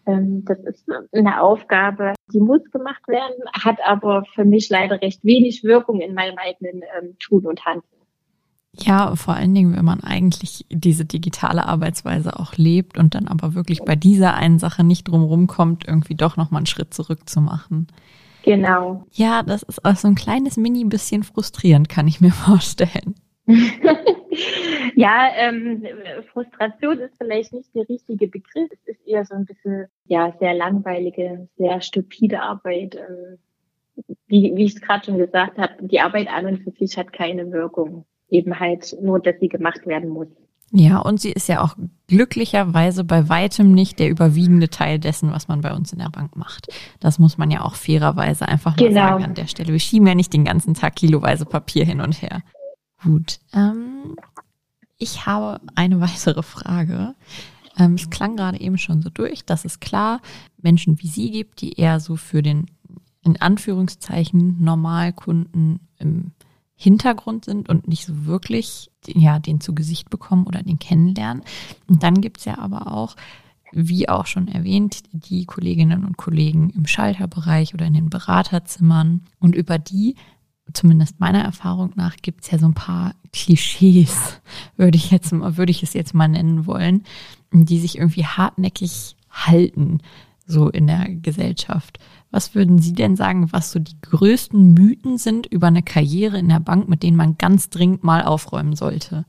Ähm, 0.06 0.46
das 0.46 0.60
ist 0.60 0.86
eine 1.12 1.42
Aufgabe, 1.42 2.14
die 2.34 2.40
muss 2.40 2.64
gemacht 2.72 3.08
werden, 3.08 3.36
hat 3.54 3.78
aber 3.86 4.24
für 4.34 4.46
mich 4.46 4.70
leider 4.70 5.02
recht 5.02 5.24
wenig 5.24 5.64
Wirkung 5.64 6.02
in 6.02 6.14
meinem 6.14 6.38
eigenen 6.38 6.82
ähm, 6.98 7.18
Tun 7.20 7.46
und 7.46 7.66
Handeln. 7.66 7.98
Ja, 8.80 9.16
vor 9.16 9.34
allen 9.34 9.56
Dingen, 9.56 9.76
wenn 9.76 9.86
man 9.86 10.02
eigentlich 10.02 10.66
diese 10.70 11.06
digitale 11.06 11.66
Arbeitsweise 11.66 12.40
auch 12.40 12.56
lebt 12.58 12.98
und 12.98 13.16
dann 13.16 13.28
aber 13.28 13.56
wirklich 13.56 13.84
bei 13.84 13.96
dieser 13.96 14.36
einen 14.36 14.60
Sache 14.60 14.84
nicht 14.84 15.08
drumherum 15.08 15.48
kommt, 15.48 15.88
irgendwie 15.88 16.16
doch 16.16 16.38
nochmal 16.38 16.60
einen 16.60 16.68
Schritt 16.68 16.94
zurück 16.94 17.28
zu 17.28 17.42
machen. 17.42 17.88
Genau. 18.44 19.06
Ja, 19.12 19.44
das 19.44 19.64
ist 19.64 19.84
auch 19.84 19.96
so 19.96 20.08
ein 20.08 20.16
kleines 20.16 20.58
Mini 20.58 20.86
bisschen 20.86 21.24
frustrierend, 21.24 21.90
kann 21.90 22.08
ich 22.08 22.22
mir 22.22 22.32
vorstellen. 22.32 23.16
ja, 24.96 25.30
ähm, 25.38 25.86
Frustration 26.34 27.00
ist 27.00 27.16
vielleicht 27.18 27.54
nicht 27.54 27.74
der 27.74 27.88
richtige 27.88 28.28
Begriff. 28.28 28.70
Es 28.72 28.96
ist 28.96 29.08
eher 29.08 29.26
so 29.26 29.36
ein 29.36 29.46
bisschen, 29.46 29.88
ja, 30.06 30.34
sehr 30.40 30.54
langweilige, 30.54 31.48
sehr 31.58 31.80
stupide 31.82 32.42
Arbeit. 32.42 32.96
Ähm, 32.96 33.38
wie, 34.28 34.56
wie 34.56 34.66
ich 34.66 34.76
es 34.76 34.82
gerade 34.82 35.06
schon 35.06 35.18
gesagt 35.18 35.58
habe, 35.58 35.74
die 35.82 36.00
Arbeit 36.00 36.28
an 36.28 36.46
und 36.46 36.58
für 36.64 36.72
sich 36.72 36.98
hat 36.98 37.14
keine 37.14 37.52
Wirkung 37.52 38.06
eben 38.30 38.60
halt 38.60 38.96
nur, 39.02 39.20
dass 39.20 39.40
sie 39.40 39.48
gemacht 39.48 39.86
werden 39.86 40.10
muss. 40.10 40.28
Ja, 40.72 41.00
und 41.00 41.22
sie 41.22 41.32
ist 41.32 41.48
ja 41.48 41.62
auch 41.62 41.76
glücklicherweise 42.08 43.04
bei 43.04 43.30
weitem 43.30 43.74
nicht 43.74 44.00
der 44.00 44.10
überwiegende 44.10 44.70
Teil 44.70 45.00
dessen, 45.00 45.32
was 45.32 45.48
man 45.48 45.62
bei 45.62 45.74
uns 45.74 45.94
in 45.94 46.00
der 46.00 46.10
Bank 46.10 46.36
macht. 46.36 46.68
Das 47.00 47.20
muss 47.20 47.38
man 47.38 47.52
ja 47.52 47.62
auch 47.62 47.76
fairerweise 47.76 48.48
einfach 48.48 48.76
mal 48.76 48.88
genau. 48.88 49.02
sagen 49.02 49.24
an 49.24 49.34
der 49.34 49.48
Stelle. 49.48 49.72
Wir 49.72 49.80
schieben 49.80 50.08
ja 50.08 50.16
nicht 50.16 50.34
den 50.34 50.44
ganzen 50.44 50.74
Tag 50.74 50.96
kiloweise 50.96 51.46
Papier 51.46 51.86
hin 51.86 52.02
und 52.02 52.22
her. 52.22 52.44
Gut. 53.02 53.40
Ähm, 53.54 54.18
ich 54.98 55.26
habe 55.26 55.62
eine 55.76 56.02
weitere 56.02 56.44
Frage. 56.44 57.16
Ähm, 57.78 57.94
es 57.94 58.10
klang 58.10 58.36
gerade 58.36 58.60
eben 58.60 58.78
schon 58.78 59.02
so 59.02 59.10
durch, 59.10 59.46
dass 59.46 59.64
es 59.64 59.80
klar 59.80 60.22
Menschen 60.62 61.02
wie 61.02 61.08
Sie 61.08 61.32
gibt, 61.32 61.62
die 61.62 61.74
eher 61.74 62.00
so 62.00 62.18
für 62.18 62.42
den 62.42 62.66
in 63.24 63.40
Anführungszeichen 63.40 64.64
Normalkunden 64.64 65.82
im 66.00 66.32
Hintergrund 66.80 67.46
sind 67.46 67.70
und 67.70 67.88
nicht 67.88 68.06
so 68.06 68.26
wirklich 68.26 68.92
ja, 69.08 69.40
den 69.40 69.60
zu 69.60 69.74
Gesicht 69.74 70.10
bekommen 70.10 70.46
oder 70.46 70.62
den 70.62 70.78
kennenlernen. 70.80 71.44
Und 71.88 72.04
dann 72.04 72.22
gibt's 72.22 72.46
ja 72.46 72.60
aber 72.60 72.94
auch, 72.94 73.16
wie 73.72 74.08
auch 74.08 74.28
schon 74.28 74.48
erwähnt, 74.48 75.02
die 75.12 75.46
Kolleginnen 75.46 76.06
und 76.06 76.18
Kollegen 76.18 76.70
im 76.70 76.86
Schalterbereich 76.86 77.74
oder 77.74 77.86
in 77.88 77.96
den 77.96 78.10
Beraterzimmern. 78.10 79.24
Und 79.40 79.56
über 79.56 79.80
die, 79.80 80.16
zumindest 80.72 81.20
meiner 81.20 81.42
Erfahrung 81.42 81.94
nach, 81.96 82.16
gibt's 82.22 82.52
ja 82.52 82.60
so 82.60 82.68
ein 82.68 82.76
paar 82.76 83.16
Klischees, 83.34 84.40
würde 84.78 84.98
ich 84.98 85.10
jetzt 85.10 85.32
würde 85.32 85.72
ich 85.72 85.82
es 85.84 85.94
jetzt 85.94 86.14
mal 86.14 86.28
nennen 86.28 86.68
wollen, 86.68 87.04
die 87.52 87.80
sich 87.80 87.98
irgendwie 87.98 88.26
hartnäckig 88.26 89.16
halten, 89.32 90.00
so 90.48 90.70
in 90.70 90.88
der 90.88 91.06
Gesellschaft. 91.22 92.00
Was 92.32 92.56
würden 92.56 92.80
Sie 92.80 92.94
denn 92.94 93.16
sagen, 93.16 93.52
was 93.52 93.72
so 93.72 93.80
die 93.80 94.00
größten 94.02 94.74
Mythen 94.74 95.18
sind 95.18 95.46
über 95.46 95.68
eine 95.68 95.84
Karriere 95.84 96.40
in 96.40 96.50
der 96.50 96.60
Bank, 96.60 96.90
mit 96.90 97.04
denen 97.04 97.18
man 97.18 97.38
ganz 97.38 97.70
dringend 97.70 98.04
mal 98.04 98.24
aufräumen 98.24 98.76
sollte? 98.76 99.26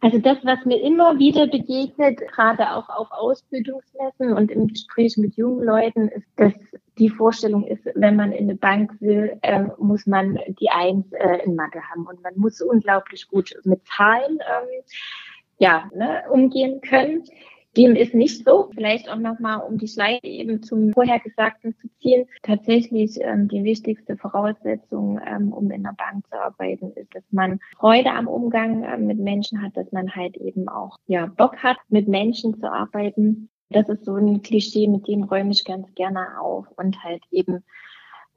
Also 0.00 0.18
das, 0.18 0.38
was 0.44 0.64
mir 0.66 0.80
immer 0.82 1.18
wieder 1.18 1.46
begegnet, 1.46 2.20
gerade 2.28 2.70
auch 2.72 2.88
auf 2.90 3.10
Ausbildungsmessen 3.10 4.34
und 4.34 4.50
im 4.50 4.68
Gespräch 4.68 5.16
mit 5.16 5.36
jungen 5.36 5.64
Leuten, 5.64 6.08
ist, 6.08 6.28
dass 6.36 6.52
die 6.98 7.08
Vorstellung 7.08 7.64
ist, 7.64 7.84
wenn 7.94 8.16
man 8.16 8.32
in 8.32 8.44
eine 8.44 8.56
Bank 8.56 9.00
will, 9.00 9.38
äh, 9.42 9.64
muss 9.78 10.06
man 10.06 10.38
die 10.60 10.70
Eins 10.70 11.10
äh, 11.12 11.44
in 11.44 11.56
Mathe 11.56 11.80
haben 11.90 12.06
und 12.06 12.22
man 12.22 12.34
muss 12.36 12.60
unglaublich 12.60 13.26
gut 13.28 13.54
mit 13.64 13.86
Zahlen 13.86 14.38
ähm, 14.38 14.82
ja, 15.58 15.90
ne, 15.94 16.22
umgehen 16.30 16.80
können. 16.82 17.24
Dem 17.76 17.94
ist 17.94 18.14
nicht 18.14 18.44
so. 18.44 18.70
Vielleicht 18.74 19.08
auch 19.10 19.18
nochmal, 19.18 19.60
um 19.60 19.76
die 19.76 19.88
Schleife 19.88 20.26
eben 20.26 20.62
zum 20.62 20.92
Vorhergesagten 20.92 21.76
zu 21.76 21.88
ziehen. 22.00 22.26
Tatsächlich 22.42 23.18
ähm, 23.20 23.48
die 23.48 23.64
wichtigste 23.64 24.16
Voraussetzung, 24.16 25.20
ähm, 25.26 25.52
um 25.52 25.70
in 25.70 25.82
der 25.82 25.94
Bank 25.96 26.26
zu 26.28 26.40
arbeiten, 26.40 26.92
ist, 26.92 27.14
dass 27.14 27.24
man 27.30 27.60
Freude 27.78 28.10
am 28.12 28.28
Umgang 28.28 28.82
äh, 28.84 28.96
mit 28.96 29.18
Menschen 29.18 29.62
hat, 29.62 29.76
dass 29.76 29.92
man 29.92 30.14
halt 30.14 30.36
eben 30.36 30.68
auch 30.68 30.96
ja 31.06 31.26
Bock 31.26 31.58
hat, 31.62 31.76
mit 31.88 32.08
Menschen 32.08 32.58
zu 32.58 32.70
arbeiten. 32.70 33.50
Das 33.70 33.88
ist 33.88 34.04
so 34.04 34.14
ein 34.14 34.42
Klischee, 34.42 34.86
mit 34.86 35.08
dem 35.08 35.24
räume 35.24 35.50
ich 35.50 35.64
ganz 35.64 35.92
gerne 35.94 36.40
auf 36.40 36.66
und 36.76 37.02
halt 37.02 37.22
eben, 37.30 37.64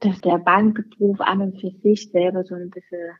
dass 0.00 0.20
der 0.20 0.38
Bankberuf 0.38 1.20
an 1.20 1.40
und 1.40 1.60
für 1.60 1.70
sich 1.70 2.10
selber 2.10 2.44
so 2.44 2.54
ein 2.54 2.70
bisschen 2.70 3.12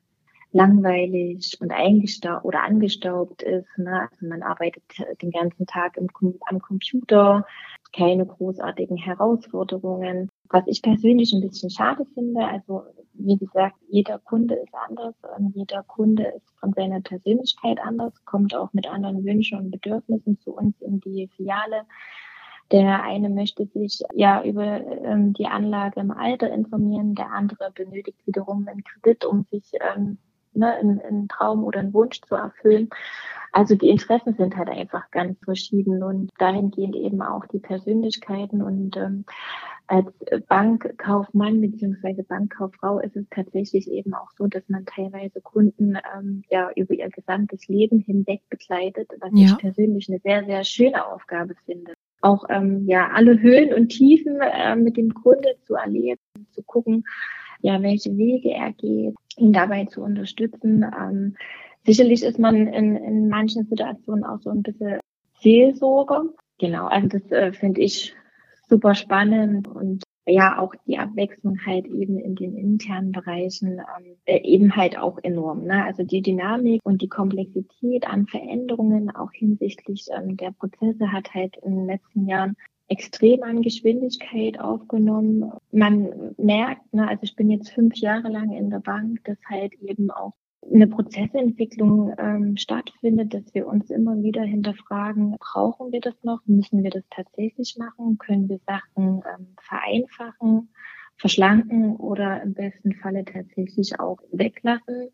langweilig 0.53 1.57
und 1.61 1.73
eingestaubt 1.73 2.45
oder 2.45 2.63
angestaubt 2.63 3.43
ist. 3.43 3.69
Ne? 3.79 4.09
Also 4.11 4.27
man 4.27 4.43
arbeitet 4.43 4.83
den 5.23 5.31
ganzen 5.31 5.67
Tag 5.67 5.97
im, 5.97 6.09
am 6.47 6.59
Computer, 6.61 7.47
keine 7.93 8.27
großartigen 8.27 8.97
Herausforderungen. 8.97 10.29
Was 10.49 10.65
ich 10.67 10.83
persönlich 10.83 11.33
ein 11.33 11.41
bisschen 11.41 11.71
schade 11.71 12.05
finde, 12.15 12.45
also 12.45 12.83
wie 13.15 13.37
gesagt, 13.37 13.77
jeder 13.89 14.19
Kunde 14.19 14.55
ist 14.57 14.75
anders 14.75 15.15
und 15.37 15.55
jeder 15.55 15.83
Kunde 15.85 16.25
ist 16.37 16.51
von 16.59 16.73
seiner 16.73 17.01
Persönlichkeit 17.01 17.79
anders, 17.81 18.13
kommt 18.25 18.55
auch 18.55 18.73
mit 18.73 18.89
anderen 18.89 19.25
Wünschen 19.25 19.59
und 19.59 19.71
Bedürfnissen 19.71 20.39
zu 20.39 20.53
uns 20.53 20.81
in 20.81 21.01
die 21.01 21.29
Filiale. 21.37 21.83
Der 22.73 23.03
eine 23.03 23.29
möchte 23.29 23.67
sich 23.67 24.01
ja 24.15 24.45
über 24.45 24.81
ähm, 25.05 25.33
die 25.33 25.47
Anlage 25.47 26.01
im 26.01 26.13
Alter 26.13 26.51
informieren, 26.53 27.17
der 27.17 27.33
andere 27.33 27.73
benötigt 27.73 28.25
wiederum 28.27 28.67
einen 28.69 28.85
Kredit, 28.85 29.25
um 29.25 29.45
sich 29.51 29.73
ähm, 29.75 30.19
ne, 30.53 30.75
einen, 30.75 31.01
einen 31.01 31.29
Traum 31.29 31.65
oder 31.65 31.81
einen 31.81 31.95
Wunsch 31.95 32.21
zu 32.23 32.35
erfüllen. 32.35 32.91
Also 33.53 33.75
die 33.75 33.89
Interessen 33.89 34.35
sind 34.35 34.57
halt 34.57 34.69
einfach 34.69 35.11
ganz 35.11 35.39
verschieden 35.45 36.03
und 36.03 36.31
dahingehend 36.39 36.95
eben 36.95 37.21
auch 37.21 37.47
die 37.47 37.59
Persönlichkeiten 37.59 38.63
und 38.63 38.97
ähm, 38.97 39.25
als 39.91 40.07
Bankkaufmann 40.47 41.61
beziehungsweise 41.61 42.23
Bankkauffrau 42.23 43.01
ist 43.01 43.17
es 43.17 43.27
tatsächlich 43.29 43.91
eben 43.91 44.15
auch 44.15 44.31
so, 44.39 44.47
dass 44.47 44.63
man 44.69 44.87
teilweise 44.87 45.41
Kunden 45.41 45.99
ähm, 46.17 46.45
ja 46.49 46.71
über 46.77 46.95
ihr 46.95 47.11
gesamtes 47.11 47.67
Leben 47.67 47.99
hinweg 47.99 48.41
begleitet, 48.49 49.11
was 49.19 49.33
ja. 49.35 49.47
ich 49.47 49.59
persönlich 49.59 50.09
eine 50.09 50.21
sehr, 50.21 50.45
sehr 50.45 50.63
schöne 50.63 51.05
Aufgabe 51.05 51.57
finde. 51.67 51.95
Auch 52.21 52.45
ähm, 52.51 52.87
ja 52.87 53.09
alle 53.13 53.41
Höhen 53.41 53.75
und 53.75 53.89
Tiefen 53.89 54.39
äh, 54.41 54.77
mit 54.77 54.97
dem 54.97 55.13
Kunde 55.13 55.57
zu 55.67 55.75
erleben, 55.75 56.21
zu 56.53 56.63
gucken, 56.63 57.03
ja, 57.63 57.83
welche 57.83 58.17
Wege 58.17 58.51
er 58.51 58.73
geht, 58.73 59.15
ihn 59.37 59.53
dabei 59.53 59.85
zu 59.87 60.03
unterstützen. 60.03 60.85
Ähm, 60.85 61.37
sicherlich 61.85 62.23
ist 62.23 62.39
man 62.39 62.67
in, 62.67 62.97
in 62.97 63.29
manchen 63.29 63.67
Situationen 63.67 64.25
auch 64.25 64.41
so 64.41 64.51
ein 64.51 64.63
bisschen 64.63 65.01
Seelsorger. 65.41 66.25
Genau, 66.59 66.87
also 66.87 67.09
das 67.09 67.31
äh, 67.31 67.53
finde 67.53 67.81
ich 67.81 68.15
super 68.69 68.95
spannend 68.95 69.67
und 69.67 70.03
ja, 70.27 70.59
auch 70.59 70.75
die 70.87 70.99
Abwechslung 70.99 71.59
halt 71.65 71.87
eben 71.87 72.19
in 72.19 72.37
den 72.37 72.57
internen 72.57 73.13
Bereichen 73.13 73.79
ähm, 73.79 74.17
äh, 74.27 74.41
eben 74.43 74.77
halt 74.77 74.99
auch 74.99 75.19
enorm. 75.23 75.65
Ne? 75.65 75.85
Also 75.85 76.05
die 76.05 76.23
Dynamik 76.23 76.81
und 76.85 77.03
die 77.03 77.09
Komplexität 77.09 78.07
an 78.07 78.27
Veränderungen 78.27 79.11
auch 79.11 79.33
hinsichtlich 79.33 80.07
ähm, 80.15 80.37
der 80.37 80.53
Prozesse 80.53 81.11
hat 81.11 81.35
halt 81.35 81.57
in 81.63 81.77
den 81.77 81.87
letzten 81.87 82.27
Jahren 82.29 82.57
extrem 82.91 83.45
an 83.45 83.63
Geschwindigkeit 83.63 84.59
aufgenommen. 84.59 85.53
Man 85.71 86.35
merkt, 86.37 86.93
ne, 86.93 87.09
also 87.09 87.23
ich 87.23 87.37
bin 87.37 87.49
jetzt 87.49 87.71
fünf 87.71 87.97
Jahre 87.97 88.29
lang 88.29 88.53
in 88.53 88.69
der 88.69 88.81
Bank, 88.81 89.25
dass 89.25 89.39
halt 89.49 89.73
eben 89.75 90.11
auch 90.11 90.35
eine 90.63 90.89
Prozessentwicklung 90.89 92.13
ähm, 92.19 92.57
stattfindet, 92.57 93.33
dass 93.33 93.55
wir 93.55 93.67
uns 93.67 93.91
immer 93.91 94.21
wieder 94.23 94.43
hinterfragen, 94.43 95.37
brauchen 95.39 95.93
wir 95.93 96.01
das 96.01 96.15
noch? 96.23 96.41
Müssen 96.47 96.83
wir 96.83 96.91
das 96.91 97.05
tatsächlich 97.11 97.77
machen? 97.79 98.19
Können 98.19 98.49
wir 98.49 98.59
Sachen 98.67 99.23
ähm, 99.25 99.55
vereinfachen, 99.63 100.75
verschlanken 101.17 101.97
oder 101.97 102.43
im 102.43 102.55
besten 102.55 102.93
Falle 102.95 103.25
tatsächlich 103.25 103.99
auch 104.01 104.19
weglassen? 104.33 105.11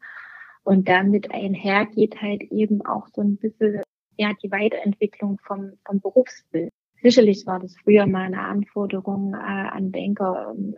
Und 0.65 0.89
damit 0.89 1.31
einhergeht 1.31 2.21
halt 2.21 2.43
eben 2.51 2.85
auch 2.85 3.07
so 3.15 3.21
ein 3.21 3.37
bisschen 3.37 3.83
ja, 4.17 4.33
die 4.43 4.51
Weiterentwicklung 4.51 5.39
vom, 5.47 5.75
vom 5.85 6.01
Berufsbild. 6.01 6.73
Sicherlich 7.03 7.47
war 7.47 7.61
das 7.61 7.77
früher 7.77 8.07
mal 8.07 8.25
eine 8.25 8.41
Anforderung 8.41 9.35
äh, 9.35 9.37
an 9.37 9.93
Banker, 9.93 10.55
ähm, 10.57 10.75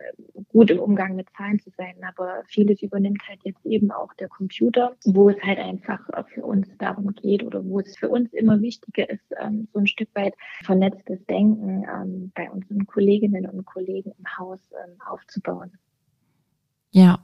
gut 0.49 0.69
im 0.71 0.79
Umgang 0.79 1.15
mit 1.15 1.27
Zahlen 1.35 1.59
zu 1.59 1.69
sein, 1.77 1.95
aber 2.07 2.43
vieles 2.47 2.81
übernimmt 2.81 3.21
halt 3.27 3.39
jetzt 3.43 3.65
eben 3.65 3.91
auch 3.91 4.13
der 4.15 4.27
Computer, 4.27 4.95
wo 5.05 5.29
es 5.29 5.41
halt 5.41 5.59
einfach 5.59 5.99
für 6.33 6.43
uns 6.43 6.67
darum 6.77 7.13
geht 7.13 7.43
oder 7.43 7.63
wo 7.63 7.79
es 7.79 7.97
für 7.97 8.09
uns 8.09 8.33
immer 8.33 8.61
wichtiger 8.61 9.09
ist, 9.09 9.25
ähm, 9.39 9.67
so 9.73 9.79
ein 9.79 9.87
Stück 9.87 10.09
weit 10.15 10.35
vernetztes 10.63 11.25
Denken 11.25 11.83
ähm, 11.83 12.31
bei 12.35 12.49
unseren 12.49 12.85
Kolleginnen 12.85 13.45
und 13.45 13.65
Kollegen 13.65 14.11
im 14.17 14.37
Haus 14.37 14.59
ähm, 14.71 14.95
aufzubauen. 15.07 15.71
Ja, 16.91 17.19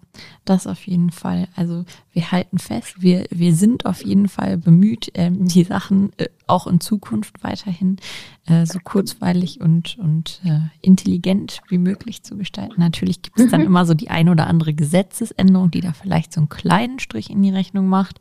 das 0.45 0.67
auf 0.67 0.85
jeden 0.85 1.09
Fall. 1.09 1.47
Also 1.55 1.85
wir 2.11 2.31
halten 2.31 2.59
fest, 2.59 3.01
wir, 3.01 3.25
wir 3.31 3.55
sind 3.55 3.87
auf 3.87 4.05
jeden 4.05 4.27
Fall 4.27 4.57
bemüht, 4.59 5.09
ähm, 5.15 5.47
die 5.47 5.63
Sachen 5.63 6.11
äh, 6.17 6.27
auch 6.45 6.67
in 6.67 6.79
Zukunft 6.79 7.43
weiterhin 7.43 7.97
äh, 8.45 8.67
so 8.67 8.77
kurzweilig 8.79 9.61
und, 9.61 9.97
und 9.97 10.39
äh, 10.45 10.59
intelligent 10.81 11.61
wie 11.67 11.79
möglich 11.79 12.21
zu 12.21 12.37
gestalten. 12.37 12.75
Natürlich 12.77 13.23
gibt 13.23 13.39
es 13.39 13.49
dann 13.49 13.61
mhm. 13.61 13.67
immer 13.67 13.85
so 13.87 13.95
die 13.95 14.11
ein 14.11 14.29
oder 14.29 14.45
andere 14.45 14.75
Gesetzesänderung, 14.75 15.71
die 15.71 15.81
da 15.81 15.93
vielleicht 15.93 16.31
so 16.31 16.41
einen 16.41 16.49
kleinen 16.49 16.99
Strich 16.99 17.31
in 17.31 17.41
die 17.41 17.51
Rechnung 17.51 17.87
macht. 17.87 18.19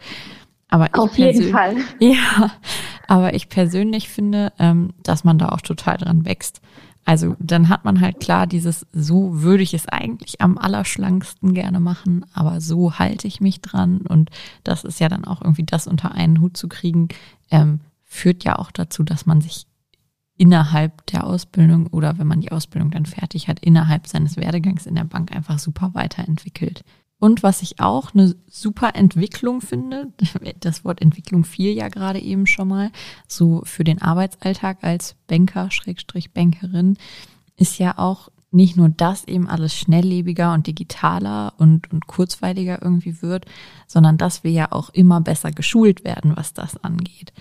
Aber 0.68 0.88
auf 0.92 1.16
jeden 1.18 1.52
Fall. 1.52 1.76
Ja, 2.00 2.52
aber 3.06 3.34
ich 3.34 3.50
persönlich 3.50 4.08
finde, 4.08 4.52
ähm, 4.58 4.94
dass 5.02 5.24
man 5.24 5.38
da 5.38 5.50
auch 5.50 5.60
total 5.60 5.98
dran 5.98 6.24
wächst. 6.24 6.62
Also 7.04 7.36
dann 7.38 7.68
hat 7.68 7.84
man 7.84 8.00
halt 8.00 8.20
klar 8.20 8.46
dieses, 8.46 8.86
so 8.92 9.42
würde 9.42 9.62
ich 9.62 9.74
es 9.74 9.86
eigentlich 9.86 10.40
am 10.40 10.56
allerschlanksten 10.56 11.52
gerne 11.52 11.80
machen, 11.80 12.24
aber 12.32 12.60
so 12.60 12.98
halte 12.98 13.28
ich 13.28 13.40
mich 13.40 13.60
dran. 13.60 13.98
Und 13.98 14.30
das 14.62 14.84
ist 14.84 15.00
ja 15.00 15.08
dann 15.08 15.24
auch 15.24 15.42
irgendwie 15.42 15.64
das 15.64 15.86
unter 15.86 16.12
einen 16.12 16.40
Hut 16.40 16.56
zu 16.56 16.68
kriegen, 16.68 17.08
ähm, 17.50 17.80
führt 18.04 18.44
ja 18.44 18.56
auch 18.58 18.70
dazu, 18.70 19.02
dass 19.02 19.26
man 19.26 19.40
sich 19.40 19.66
innerhalb 20.36 21.06
der 21.06 21.24
Ausbildung 21.24 21.86
oder 21.88 22.18
wenn 22.18 22.26
man 22.26 22.40
die 22.40 22.52
Ausbildung 22.52 22.90
dann 22.90 23.06
fertig 23.06 23.48
hat, 23.48 23.60
innerhalb 23.60 24.06
seines 24.06 24.36
Werdegangs 24.36 24.86
in 24.86 24.94
der 24.94 25.04
Bank 25.04 25.32
einfach 25.32 25.58
super 25.58 25.90
weiterentwickelt. 25.94 26.84
Und 27.24 27.42
was 27.42 27.62
ich 27.62 27.80
auch 27.80 28.12
eine 28.12 28.36
super 28.50 28.96
Entwicklung 28.96 29.62
finde, 29.62 30.12
das 30.60 30.84
Wort 30.84 31.00
Entwicklung 31.00 31.44
fiel 31.44 31.72
ja 31.72 31.88
gerade 31.88 32.20
eben 32.20 32.46
schon 32.46 32.68
mal, 32.68 32.90
so 33.26 33.62
für 33.64 33.82
den 33.82 34.02
Arbeitsalltag 34.02 34.84
als 34.84 35.16
Banker, 35.26 35.70
Schrägstrich 35.70 36.32
Bankerin, 36.32 36.98
ist 37.56 37.78
ja 37.78 37.96
auch 37.96 38.28
nicht 38.50 38.76
nur, 38.76 38.90
dass 38.90 39.24
eben 39.24 39.48
alles 39.48 39.74
schnelllebiger 39.74 40.52
und 40.52 40.66
digitaler 40.66 41.54
und, 41.56 41.90
und 41.94 42.06
kurzweiliger 42.06 42.82
irgendwie 42.82 43.22
wird, 43.22 43.46
sondern 43.86 44.18
dass 44.18 44.44
wir 44.44 44.50
ja 44.50 44.70
auch 44.72 44.90
immer 44.90 45.22
besser 45.22 45.50
geschult 45.50 46.04
werden, 46.04 46.36
was 46.36 46.52
das 46.52 46.76
angeht. 46.84 47.32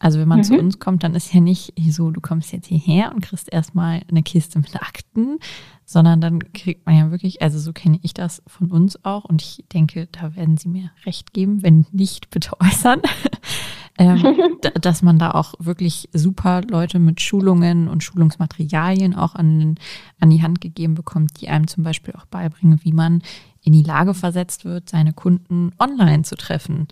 Also 0.00 0.18
wenn 0.18 0.28
man 0.28 0.38
mhm. 0.38 0.44
zu 0.44 0.58
uns 0.58 0.78
kommt, 0.78 1.02
dann 1.02 1.14
ist 1.14 1.32
ja 1.32 1.40
nicht 1.40 1.72
so, 1.90 2.10
du 2.10 2.20
kommst 2.20 2.52
jetzt 2.52 2.66
hierher 2.66 3.12
und 3.14 3.20
kriegst 3.20 3.52
erstmal 3.52 4.02
eine 4.08 4.22
Kiste 4.22 4.58
mit 4.58 4.74
Akten, 4.76 5.38
sondern 5.84 6.20
dann 6.20 6.52
kriegt 6.52 6.84
man 6.86 6.96
ja 6.96 7.10
wirklich, 7.10 7.42
also 7.42 7.58
so 7.58 7.72
kenne 7.72 7.98
ich 8.02 8.14
das 8.14 8.42
von 8.46 8.70
uns 8.70 9.04
auch 9.04 9.24
und 9.24 9.42
ich 9.42 9.64
denke, 9.72 10.08
da 10.10 10.34
werden 10.34 10.56
Sie 10.56 10.68
mir 10.68 10.90
recht 11.06 11.32
geben, 11.32 11.62
wenn 11.62 11.86
nicht, 11.92 12.30
bitte 12.30 12.52
äußern, 12.60 13.02
ähm, 13.98 14.24
dass 14.80 15.02
man 15.02 15.18
da 15.18 15.30
auch 15.30 15.54
wirklich 15.58 16.08
super 16.12 16.62
Leute 16.62 16.98
mit 16.98 17.20
Schulungen 17.20 17.88
und 17.88 18.02
Schulungsmaterialien 18.02 19.14
auch 19.14 19.34
an, 19.34 19.76
an 20.20 20.30
die 20.30 20.42
Hand 20.42 20.60
gegeben 20.60 20.94
bekommt, 20.94 21.40
die 21.40 21.48
einem 21.48 21.68
zum 21.68 21.84
Beispiel 21.84 22.14
auch 22.14 22.26
beibringen, 22.26 22.80
wie 22.82 22.92
man 22.92 23.22
in 23.62 23.72
die 23.72 23.82
Lage 23.82 24.12
versetzt 24.12 24.64
wird, 24.64 24.90
seine 24.90 25.12
Kunden 25.12 25.72
online 25.78 26.22
zu 26.22 26.36
treffen 26.36 26.88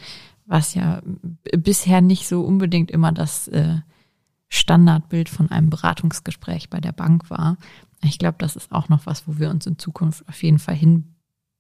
was 0.53 0.75
ja 0.75 1.01
bisher 1.57 2.03
nicht 2.03 2.29
so 2.29 2.43
unbedingt 2.43 2.91
immer 2.91 3.11
das 3.11 3.49
äh, 3.49 3.77
Standardbild 4.49 5.31
von 5.31 5.51
einem 5.51 5.71
Beratungsgespräch 5.71 6.69
bei 6.69 6.79
der 6.79 6.93
Bank 6.93 7.31
war. 7.31 7.57
Ich 8.05 8.19
glaube, 8.19 8.37
das 8.39 8.55
ist 8.55 8.71
auch 8.71 8.91
noch 8.91 9.07
was, 9.07 9.27
wo 9.27 9.39
wir 9.39 9.49
uns 9.49 9.67
in 9.67 9.79
Zukunft 9.79 10.29
auf 10.29 10.43
jeden 10.43 10.59
Fall 10.59 10.75
hin 10.75 11.15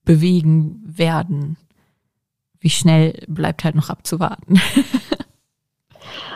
bewegen 0.04 0.82
werden. 0.84 1.56
Wie 2.60 2.68
schnell 2.68 3.24
bleibt 3.28 3.64
halt 3.64 3.74
noch 3.74 3.88
abzuwarten. 3.88 4.60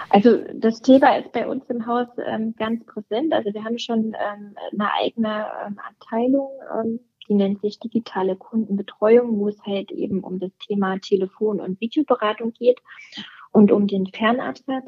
Also 0.08 0.38
das 0.54 0.80
Thema 0.80 1.16
ist 1.16 1.32
bei 1.32 1.46
uns 1.46 1.68
im 1.68 1.84
Haus 1.84 2.06
ähm, 2.24 2.54
ganz 2.56 2.86
präsent. 2.86 3.32
Also 3.34 3.52
wir 3.52 3.64
haben 3.64 3.78
schon 3.78 4.14
ähm, 4.14 4.54
eine 4.72 4.92
eigene 4.94 5.46
ähm, 5.66 5.78
Abteilung 5.78 6.48
ähm, 6.72 7.00
die 7.28 7.34
nennt 7.34 7.60
sich 7.60 7.78
digitale 7.78 8.36
Kundenbetreuung, 8.36 9.38
wo 9.38 9.48
es 9.48 9.60
halt 9.64 9.90
eben 9.90 10.20
um 10.20 10.38
das 10.38 10.50
Thema 10.66 10.98
Telefon- 10.98 11.60
und 11.60 11.80
Videoberatung 11.80 12.52
geht 12.52 12.80
und 13.52 13.72
um 13.72 13.86
den 13.86 14.06
Fernabsatz. 14.06 14.84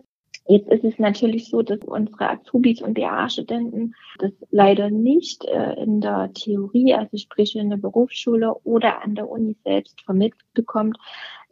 Jetzt 0.50 0.71
ist 0.71 0.83
es 0.83 0.99
natürlich 0.99 1.50
so, 1.50 1.61
dass 1.61 1.80
unsere 1.80 2.30
Azubis 2.30 2.80
und 2.80 2.95
BA-Studenten 2.95 3.95
das 4.18 4.33
leider 4.50 4.88
nicht 4.88 5.45
äh, 5.45 5.75
in 5.75 6.00
der 6.00 6.33
Theorie, 6.33 6.95
also 6.95 7.18
sprich 7.18 7.54
in 7.54 7.68
der 7.68 7.76
Berufsschule 7.76 8.54
oder 8.64 9.02
an 9.04 9.14
der 9.14 9.28
Uni 9.28 9.59
selbst 9.62 10.00
vermittelt 10.00 10.42
bekommt. 10.54 10.97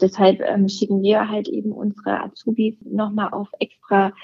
Deshalb 0.00 0.40
ähm, 0.40 0.70
schicken 0.70 1.02
wir 1.02 1.28
halt 1.28 1.46
eben 1.46 1.72
unsere 1.72 2.22
Azubis 2.22 2.74
nochmal 2.80 3.28
auf 3.32 3.48
extra 3.60 4.14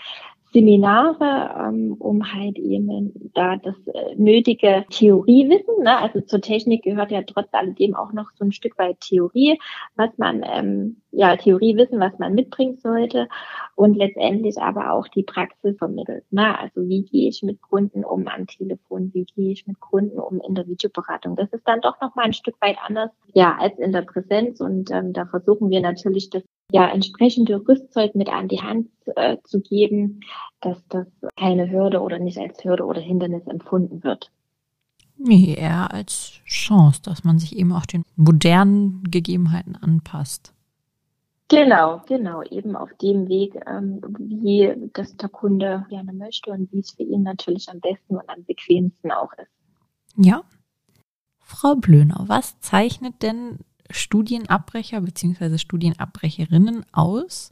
Seminare, 0.53 1.69
ähm, 1.69 1.97
um 1.99 2.33
halt 2.33 2.59
eben 2.59 3.31
da 3.35 3.57
das 3.57 3.75
äh, 3.87 4.15
nötige 4.17 4.85
Theoriewissen, 4.91 5.83
ne? 5.83 5.97
also 5.97 6.21
zur 6.21 6.41
Technik 6.41 6.83
gehört 6.83 7.11
ja 7.11 7.23
trotz 7.23 7.49
alledem 7.53 7.95
auch 7.95 8.13
noch 8.13 8.31
so 8.35 8.45
ein 8.45 8.53
Stück 8.53 8.79
weit 8.79 9.01
Theorie, 9.01 9.59
was 9.97 10.11
man, 10.19 10.45
ähm, 10.45 10.97
ja, 11.11 11.37
Theoriewissen, 11.37 12.01
was 12.01 12.19
man 12.19 12.35
mitbringen 12.35 12.77
sollte 12.77 13.29
und 13.77 13.97
letztendlich 13.97 14.59
aber 14.59 14.93
auch 14.93 15.09
die 15.09 15.23
Praxis 15.23 15.77
vermittelt. 15.79 16.25
Ne? 16.31 16.59
Also 16.59 16.87
wie 16.89 17.03
gehe 17.03 17.29
ich 17.29 17.43
mit 17.43 17.63
Kunden 17.63 18.05
um 18.05 18.29
am 18.29 18.47
Telefon, 18.47 19.11
wie 19.15 19.25
gehe 19.25 19.53
ich 19.53 19.67
mit 19.67 19.81
Kunden 19.81 20.19
um 20.19 20.41
in 20.47 20.55
der 20.55 20.67
Videoberatung. 20.67 21.37
Das 21.37 21.51
ist 21.53 21.67
dann 21.67 21.81
doch 21.81 21.99
nochmal 22.01 22.27
ein 22.27 22.33
Stück 22.35 22.57
weit 22.61 22.77
anders, 22.85 23.11
ja, 23.33 23.57
als 23.59 23.79
in 23.79 23.93
der 23.93 24.03
Präsenz 24.03 24.61
und 24.61 24.91
ähm, 24.91 25.15
da 25.15 25.25
versuchen 25.25 25.71
wir 25.71 25.81
natürlich 25.81 26.29
das 26.29 26.43
ja, 26.73 26.89
entsprechende 26.89 27.69
Rüstzeug 27.69 28.15
mit 28.15 28.31
an 28.31 28.49
die 28.49 28.63
Hand 28.63 28.89
äh, 29.17 29.37
zu 29.45 29.61
geben, 29.61 30.21
dass 30.61 30.79
das 30.89 31.07
keine 31.37 31.71
Hürde 31.71 32.01
oder 32.01 32.19
nicht 32.19 32.39
als 32.39 32.65
Hürde 32.65 32.85
oder 32.85 33.01
Hindernis 33.01 33.47
empfunden 33.47 34.03
wird. 34.03 34.33
Nee, 35.19 35.55
eher 35.55 35.93
als 35.93 36.41
Chance, 36.47 37.03
dass 37.03 37.25
man 37.25 37.39
sich 37.39 37.57
eben 37.57 37.73
auch 37.73 37.85
den 37.85 38.05
modernen 38.17 39.05
Gegebenheiten 39.05 39.77
anpasst. 39.77 40.55
Genau, 41.49 42.01
genau, 42.07 42.43
eben 42.45 42.75
auf 42.75 42.89
dem 43.03 43.29
Weg, 43.29 43.55
ähm, 43.67 44.01
wie 44.19 44.73
das 44.95 45.15
der 45.19 45.29
Kunde 45.29 45.85
gerne 45.91 46.15
möchte 46.15 46.51
und 46.51 46.73
wie 46.73 46.79
es 46.79 46.93
für 46.93 47.03
ihn 47.03 47.23
natürlich 47.23 47.69
am 47.69 47.81
besten 47.81 48.17
und 48.17 48.29
am 48.31 48.45
bequemsten 48.45 49.13
auch 49.13 49.33
ist. 49.35 49.53
Ja. 50.17 50.43
Frau 51.39 51.75
Blönau, 51.75 52.25
was 52.29 52.59
zeichnet 52.61 53.23
denn 53.23 53.59
Studienabbrecher 53.91 55.01
bzw. 55.01 55.59
Studienabbrecherinnen 55.59 56.85
aus, 56.93 57.51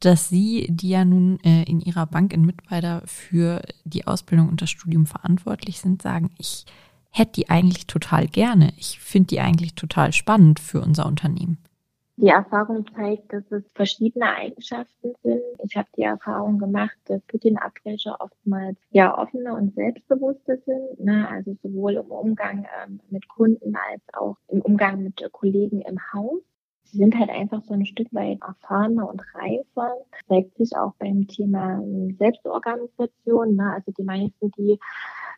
dass 0.00 0.28
sie, 0.28 0.66
die 0.70 0.88
ja 0.88 1.04
nun 1.04 1.38
äh, 1.40 1.64
in 1.64 1.80
ihrer 1.80 2.06
Bank 2.06 2.32
in 2.32 2.46
Mittweida 2.46 3.02
für 3.04 3.62
die 3.84 4.06
Ausbildung 4.06 4.48
und 4.48 4.62
das 4.62 4.70
Studium 4.70 5.06
verantwortlich 5.06 5.80
sind, 5.80 6.00
sagen, 6.00 6.30
ich 6.38 6.64
hätte 7.10 7.32
die 7.32 7.50
eigentlich 7.50 7.86
total 7.86 8.26
gerne. 8.26 8.72
Ich 8.76 8.98
finde 8.98 9.28
die 9.28 9.40
eigentlich 9.40 9.74
total 9.74 10.12
spannend 10.12 10.58
für 10.58 10.80
unser 10.80 11.06
Unternehmen. 11.06 11.58
Die 12.20 12.28
Erfahrung 12.28 12.84
zeigt, 12.94 13.32
dass 13.32 13.50
es 13.50 13.64
verschiedene 13.72 14.26
Eigenschaften 14.26 15.14
sind. 15.22 15.40
Ich 15.64 15.74
habe 15.74 15.88
die 15.96 16.02
Erfahrung 16.02 16.58
gemacht, 16.58 16.94
dass 17.06 17.22
Studienabbrecher 17.24 18.18
oftmals 18.20 18.76
ja 18.90 19.16
offene 19.16 19.54
und 19.54 19.74
selbstbewusste 19.74 20.60
sind, 20.66 21.00
ne? 21.00 21.26
also 21.30 21.56
sowohl 21.62 21.94
im 21.94 22.10
Umgang 22.10 22.66
ähm, 22.84 23.00
mit 23.08 23.26
Kunden 23.26 23.74
als 23.74 24.02
auch 24.12 24.36
im 24.48 24.60
Umgang 24.60 25.02
mit 25.02 25.26
Kollegen 25.32 25.80
im 25.80 25.98
Haus. 26.12 26.42
Sie 26.82 26.98
sind 26.98 27.18
halt 27.18 27.30
einfach 27.30 27.62
so 27.62 27.72
ein 27.72 27.86
Stück 27.86 28.12
weit 28.12 28.42
erfahrener 28.42 29.08
und 29.08 29.22
reifer. 29.34 29.94
Das 30.10 30.20
zeigt 30.28 30.58
sich 30.58 30.76
auch 30.76 30.92
beim 30.98 31.26
Thema 31.26 31.82
Selbstorganisation. 32.18 33.56
Ne? 33.56 33.72
Also 33.72 33.92
die 33.92 34.04
meisten, 34.04 34.50
die 34.58 34.78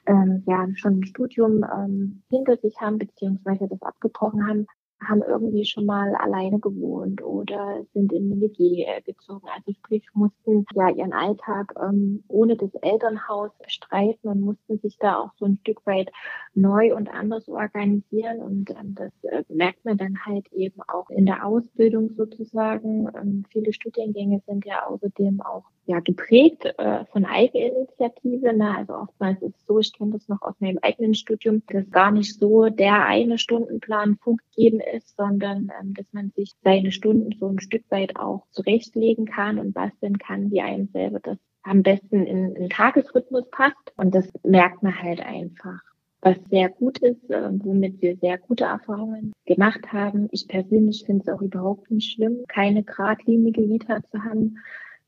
ähm, 0.07 0.42
ja 0.47 0.66
schon 0.75 0.99
ein 0.99 1.07
Studium 1.07 1.64
ähm, 1.64 2.23
hinter 2.29 2.57
sich 2.57 2.81
haben, 2.81 2.99
beziehungsweise 2.99 3.68
das 3.68 3.83
abgebrochen 3.83 4.49
haben, 4.49 4.66
haben 5.08 5.22
irgendwie 5.22 5.64
schon 5.64 5.86
mal 5.86 6.14
alleine 6.16 6.58
gewohnt 6.58 7.22
oder 7.22 7.84
sind 7.92 8.12
in 8.12 8.32
eine 8.32 8.40
WG 8.40 8.84
äh, 8.84 9.00
gezogen. 9.02 9.46
Also 9.54 9.72
sprich, 9.72 10.04
mussten 10.14 10.64
ja 10.74 10.90
ihren 10.90 11.12
Alltag 11.12 11.74
ähm, 11.80 12.24
ohne 12.28 12.56
das 12.56 12.74
Elternhaus 12.76 13.50
bestreiten 13.62 14.28
und 14.28 14.40
mussten 14.40 14.78
sich 14.78 14.98
da 14.98 15.18
auch 15.18 15.30
so 15.38 15.46
ein 15.46 15.58
Stück 15.62 15.84
weit 15.86 16.10
neu 16.54 16.94
und 16.94 17.08
anders 17.12 17.48
organisieren. 17.48 18.40
Und 18.40 18.70
ähm, 18.70 18.94
das 18.94 19.12
äh, 19.24 19.44
merkt 19.48 19.84
man 19.84 19.96
dann 19.96 20.24
halt 20.24 20.52
eben 20.52 20.80
auch 20.88 21.10
in 21.10 21.26
der 21.26 21.46
Ausbildung 21.46 22.14
sozusagen. 22.14 23.08
Ähm, 23.14 23.44
viele 23.50 23.72
Studiengänge 23.72 24.42
sind 24.46 24.64
ja 24.64 24.86
außerdem 24.86 25.40
auch 25.40 25.64
ja 25.92 26.00
geprägt 26.00 26.64
äh, 26.64 27.05
von 27.12 27.24
Eigeninitiative. 27.24 28.52
Ne? 28.52 28.76
Also 28.76 28.94
oftmals 28.94 29.42
ist 29.42 29.57
es 29.57 29.66
so, 29.66 29.78
ich 29.78 29.92
kenne 29.92 30.12
das 30.12 30.28
noch 30.28 30.42
aus 30.42 30.55
meinem 30.61 30.78
eigenen 30.83 31.14
Studium, 31.14 31.62
dass 31.68 31.90
gar 31.90 32.11
nicht 32.11 32.38
so 32.38 32.68
der 32.68 33.05
eine 33.05 33.38
Stundenplan 33.38 34.16
vorgegeben 34.16 34.81
ist, 34.81 35.16
sondern 35.16 35.70
ähm, 35.81 35.94
dass 35.94 36.07
man 36.12 36.31
sich 36.31 36.55
seine 36.64 36.92
Stunden 36.92 37.37
so 37.38 37.48
ein 37.48 37.61
Stück 37.61 37.85
weit 37.90 38.16
auch 38.16 38.46
zurechtlegen 38.50 39.26
kann 39.26 39.59
und 39.59 39.74
basteln 39.74 40.18
kann, 40.18 40.50
wie 40.50 40.61
einem 40.61 40.88
selber 40.88 41.20
das 41.20 41.38
am 41.62 41.83
besten 41.83 42.26
in, 42.26 42.57
in 42.57 42.70
Tagesrhythmus 42.70 43.48
passt. 43.50 43.92
Und 43.96 44.14
das 44.14 44.28
merkt 44.42 44.83
man 44.83 45.00
halt 45.00 45.20
einfach 45.20 45.81
was 46.22 46.37
sehr 46.50 46.68
gut 46.68 46.98
ist, 46.98 47.28
äh, 47.31 47.50
womit 47.50 48.00
wir 48.00 48.16
sehr 48.16 48.38
gute 48.38 48.64
Erfahrungen 48.64 49.33
gemacht 49.44 49.92
haben. 49.92 50.28
Ich 50.31 50.46
persönlich 50.46 51.02
finde 51.05 51.24
es 51.26 51.35
auch 51.35 51.42
überhaupt 51.42 51.90
nicht 51.90 52.12
schlimm, 52.12 52.44
keine 52.46 52.85
geradlinige 52.85 53.68
Vita 53.68 54.00
zu 54.05 54.22
haben. 54.22 54.59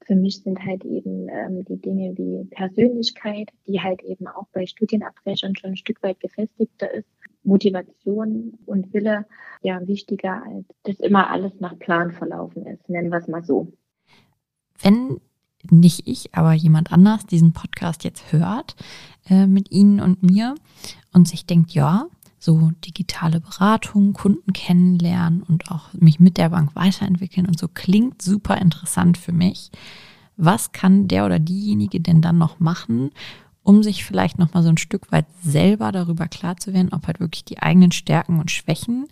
Für 0.07 0.15
mich 0.15 0.43
sind 0.43 0.65
halt 0.65 0.85
eben 0.85 1.29
ähm, 1.29 1.65
die 1.65 1.81
Dinge 1.81 2.17
wie 2.17 2.45
Persönlichkeit, 2.51 3.51
die 3.67 3.81
halt 3.81 4.03
eben 4.03 4.27
auch 4.27 4.47
bei 4.53 4.67
Studienabbrechern 4.67 5.57
schon 5.57 5.71
ein 5.71 5.77
Stück 5.77 6.03
weit 6.03 6.21
gefestigter 6.21 6.93
ist, 6.93 7.09
Motivation 7.43 8.59
und 8.67 8.93
Wille 8.93 9.27
ja 9.63 9.87
wichtiger, 9.87 10.43
als 10.45 10.67
dass 10.83 11.01
immer 11.01 11.31
alles 11.31 11.61
nach 11.61 11.79
Plan 11.79 12.13
verlaufen 12.13 12.67
ist, 12.67 12.89
nennen 12.89 13.11
wir 13.11 13.19
es 13.19 13.29
mal 13.29 13.45
so. 13.45 13.73
Wenn 14.81 15.21
nicht 15.71 16.07
ich, 16.07 16.35
aber 16.35 16.53
jemand 16.53 16.93
anders 16.93 17.27
diesen 17.27 17.53
Podcast 17.53 18.05
jetzt 18.05 18.33
hört 18.33 18.77
äh, 19.29 19.47
mit 19.47 19.71
Ihnen 19.71 20.01
und 20.01 20.23
mir 20.23 20.55
und 21.13 21.29
sich 21.29 21.47
denkt, 21.47 21.71
ja, 21.71 22.09
so 22.45 22.73
digitale 22.85 23.41
Beratung, 23.41 24.13
Kunden 24.13 24.53
kennenlernen 24.53 25.43
und 25.43 25.71
auch 25.71 25.95
mich 25.95 26.21
mit 26.21 26.37
der 26.37 26.51
Bank 26.51 26.77
weiterentwickeln 26.77 27.47
und 27.47 27.59
so 27.59 27.69
klingt 27.69 28.21
super 28.21 28.59
interessant 28.59 29.17
für 29.17 29.33
mich. 29.33 29.71
Was 30.37 30.73
kann 30.73 31.09
der 31.09 31.25
oder 31.25 31.39
diejenige 31.39 32.01
denn 32.01 32.21
dann 32.21 32.37
noch 32.37 32.61
machen, 32.61 33.13
um 33.63 33.83
sich 33.83 34.05
vielleicht 34.05 34.39
noch 34.39 34.53
mal 34.53 34.63
so 34.63 34.69
ein 34.69 34.77
Stück 34.77 35.11
weit 35.11 35.25
selber 35.43 35.91
darüber 35.91 36.29
klar 36.29 36.59
zu 36.59 36.75
werden, 36.75 36.93
ob 36.93 37.07
halt 37.07 37.19
wirklich 37.19 37.47
die 37.47 37.61
eigenen 37.61 37.93
Stärken 37.93 38.39
und 38.39 38.51
Schwächen 38.51 39.07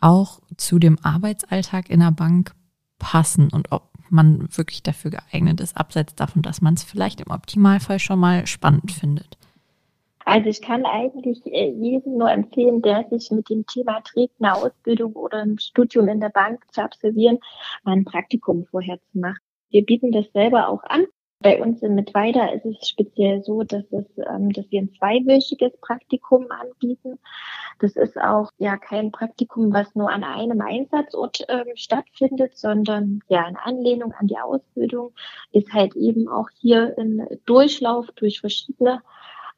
auch 0.00 0.40
zu 0.56 0.78
dem 0.78 0.98
Arbeitsalltag 1.02 1.90
in 1.90 1.98
der 1.98 2.12
Bank 2.12 2.54
passen 3.00 3.48
und 3.50 3.72
ob 3.72 3.90
man 4.08 4.48
wirklich 4.56 4.84
dafür 4.84 5.10
geeignet 5.10 5.60
ist, 5.60 5.76
abseits 5.76 6.14
davon, 6.14 6.42
dass 6.42 6.60
man 6.60 6.74
es 6.74 6.84
vielleicht 6.84 7.20
im 7.20 7.32
Optimalfall 7.32 7.98
schon 7.98 8.20
mal 8.20 8.46
spannend 8.46 8.92
findet. 8.92 9.36
Also 10.28 10.50
ich 10.50 10.60
kann 10.60 10.84
eigentlich 10.84 11.40
äh, 11.46 11.70
jedem 11.70 12.18
nur 12.18 12.30
empfehlen, 12.30 12.82
der 12.82 13.08
sich 13.08 13.30
mit 13.30 13.48
dem 13.48 13.64
Thema 13.64 14.02
trägt, 14.02 14.34
eine 14.38 14.56
Ausbildung 14.56 15.14
oder 15.14 15.38
ein 15.38 15.58
Studium 15.58 16.06
in 16.06 16.20
der 16.20 16.28
Bank 16.28 16.62
zu 16.70 16.82
absolvieren, 16.82 17.38
mal 17.82 17.92
ein 17.92 18.04
Praktikum 18.04 18.66
vorher 18.66 18.98
zu 19.10 19.20
machen. 19.20 19.38
Wir 19.70 19.86
bieten 19.86 20.12
das 20.12 20.30
selber 20.34 20.68
auch 20.68 20.84
an. 20.84 21.06
Bei 21.40 21.62
uns 21.62 21.80
in 21.82 21.94
Mittweida 21.94 22.48
ist 22.48 22.66
es 22.66 22.88
speziell 22.88 23.42
so, 23.42 23.62
dass, 23.62 23.84
es, 23.90 24.04
ähm, 24.18 24.52
dass 24.52 24.70
wir 24.70 24.82
ein 24.82 24.92
zweiwöchiges 24.98 25.72
Praktikum 25.80 26.46
anbieten. 26.50 27.18
Das 27.78 27.96
ist 27.96 28.18
auch 28.18 28.50
ja 28.58 28.76
kein 28.76 29.10
Praktikum, 29.12 29.72
was 29.72 29.94
nur 29.94 30.10
an 30.10 30.24
einem 30.24 30.60
Einsatzort 30.60 31.46
ähm, 31.48 31.68
stattfindet, 31.74 32.58
sondern 32.58 33.20
ja 33.28 33.48
in 33.48 33.56
Anlehnung 33.56 34.12
an 34.12 34.26
die 34.26 34.36
Ausbildung 34.36 35.14
ist 35.52 35.72
halt 35.72 35.96
eben 35.96 36.28
auch 36.28 36.50
hier 36.60 36.94
ein 36.98 37.26
Durchlauf 37.46 38.08
durch 38.16 38.40
verschiedene 38.40 39.00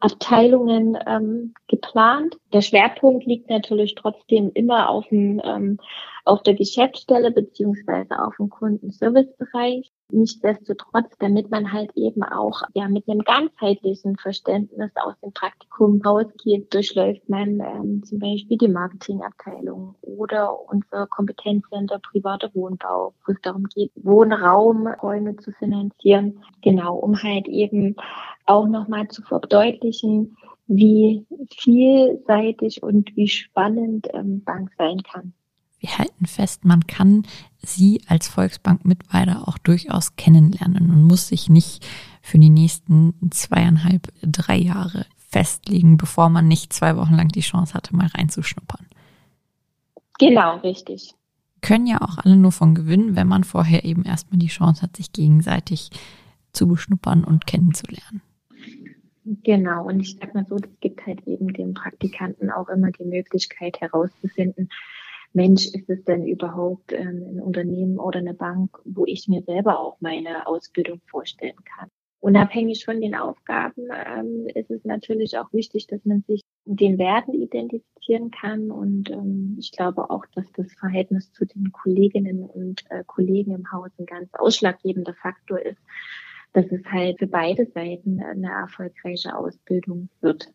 Abteilungen 0.00 0.98
ähm, 1.06 1.54
geplant. 1.68 2.36
Der 2.52 2.62
Schwerpunkt 2.62 3.26
liegt 3.26 3.50
natürlich 3.50 3.94
trotzdem 3.94 4.50
immer 4.54 4.88
auf, 4.88 5.06
dem, 5.08 5.40
ähm, 5.44 5.78
auf 6.24 6.42
der 6.42 6.54
Geschäftsstelle 6.54 7.30
beziehungsweise 7.30 8.18
auf 8.18 8.34
dem 8.36 8.48
Kundenservicebereich. 8.48 9.92
Nichtsdestotrotz, 10.12 11.16
damit 11.18 11.50
man 11.50 11.72
halt 11.72 11.90
eben 11.96 12.22
auch 12.22 12.62
ja 12.74 12.88
mit 12.88 13.08
einem 13.08 13.20
ganzheitlichen 13.20 14.16
Verständnis 14.16 14.90
aus 14.96 15.14
dem 15.22 15.32
Praktikum 15.32 16.00
rausgeht, 16.02 16.72
durchläuft 16.72 17.28
man 17.28 17.60
ähm, 17.60 18.02
zum 18.04 18.18
Beispiel 18.18 18.58
die 18.58 18.68
Marketingabteilung 18.68 19.94
oder 20.02 20.58
unser 20.70 21.06
Kompetenzcenter 21.06 21.98
privater 21.98 22.50
Wohnbau, 22.54 23.14
wo 23.26 23.32
es 23.32 23.40
darum 23.42 23.64
geht, 23.64 23.92
Wohnraumräume 23.96 25.36
zu 25.36 25.52
finanzieren. 25.52 26.42
Genau, 26.62 26.96
um 26.96 27.22
halt 27.22 27.48
eben 27.48 27.96
auch 28.46 28.66
nochmal 28.66 29.08
zu 29.08 29.22
verdeutlichen, 29.22 30.36
wie 30.66 31.26
vielseitig 31.52 32.82
und 32.82 33.16
wie 33.16 33.28
spannend 33.28 34.08
ähm, 34.12 34.44
Bank 34.44 34.70
sein 34.78 35.02
kann. 35.02 35.34
Wir 35.80 35.98
halten 35.98 36.26
fest, 36.26 36.64
man 36.64 36.86
kann 36.86 37.24
sie 37.62 38.02
als 38.06 38.28
Volksbank 38.28 38.84
Mittweida 38.84 39.44
auch 39.46 39.58
durchaus 39.58 40.14
kennenlernen 40.16 40.90
und 40.90 41.04
muss 41.04 41.28
sich 41.28 41.48
nicht 41.48 41.86
für 42.20 42.38
die 42.38 42.50
nächsten 42.50 43.14
zweieinhalb, 43.30 44.12
drei 44.22 44.56
Jahre 44.56 45.06
festlegen, 45.16 45.96
bevor 45.96 46.28
man 46.28 46.48
nicht 46.48 46.72
zwei 46.72 46.96
Wochen 46.96 47.14
lang 47.14 47.28
die 47.28 47.40
Chance 47.40 47.72
hatte, 47.74 47.96
mal 47.96 48.08
reinzuschnuppern. 48.08 48.86
Genau, 50.18 50.58
richtig. 50.58 51.14
Können 51.62 51.86
ja 51.86 52.02
auch 52.02 52.18
alle 52.18 52.36
nur 52.36 52.52
von 52.52 52.74
gewinnen, 52.74 53.16
wenn 53.16 53.28
man 53.28 53.44
vorher 53.44 53.84
eben 53.84 54.04
erstmal 54.04 54.38
die 54.38 54.48
Chance 54.48 54.82
hat, 54.82 54.96
sich 54.96 55.12
gegenseitig 55.12 55.90
zu 56.52 56.68
beschnuppern 56.68 57.24
und 57.24 57.46
kennenzulernen. 57.46 58.22
Genau, 59.44 59.86
und 59.86 60.00
ich 60.00 60.16
sag 60.20 60.34
mal 60.34 60.46
so, 60.46 60.56
das 60.56 60.70
gibt 60.80 61.06
halt 61.06 61.26
eben 61.26 61.52
den 61.52 61.74
Praktikanten 61.74 62.50
auch 62.50 62.68
immer 62.68 62.90
die 62.90 63.04
Möglichkeit 63.04 63.80
herauszufinden, 63.80 64.68
Mensch, 65.32 65.66
ist 65.66 65.88
es 65.88 66.02
denn 66.04 66.26
überhaupt 66.26 66.92
ähm, 66.92 67.24
ein 67.28 67.40
Unternehmen 67.40 67.98
oder 67.98 68.18
eine 68.18 68.34
Bank, 68.34 68.78
wo 68.84 69.06
ich 69.06 69.28
mir 69.28 69.42
selber 69.42 69.78
auch 69.78 69.96
meine 70.00 70.46
Ausbildung 70.46 71.00
vorstellen 71.06 71.62
kann? 71.64 71.88
Unabhängig 72.20 72.84
von 72.84 73.00
den 73.00 73.14
Aufgaben 73.14 73.88
ähm, 74.06 74.46
ist 74.54 74.70
es 74.70 74.84
natürlich 74.84 75.38
auch 75.38 75.50
wichtig, 75.52 75.86
dass 75.86 76.04
man 76.04 76.22
sich 76.22 76.42
den 76.66 76.98
Werten 76.98 77.32
identifizieren 77.32 78.30
kann. 78.30 78.70
Und 78.70 79.10
ähm, 79.10 79.56
ich 79.58 79.72
glaube 79.72 80.10
auch, 80.10 80.26
dass 80.34 80.44
das 80.52 80.70
Verhältnis 80.74 81.32
zu 81.32 81.46
den 81.46 81.72
Kolleginnen 81.72 82.44
und 82.44 82.84
äh, 82.90 83.04
Kollegen 83.06 83.54
im 83.54 83.72
Haus 83.72 83.90
ein 83.98 84.04
ganz 84.06 84.28
ausschlaggebender 84.34 85.14
Faktor 85.14 85.60
ist, 85.60 85.80
dass 86.52 86.66
es 86.70 86.84
halt 86.84 87.18
für 87.18 87.26
beide 87.26 87.66
Seiten 87.66 88.20
eine 88.22 88.50
erfolgreiche 88.50 89.34
Ausbildung 89.34 90.10
wird. 90.20 90.52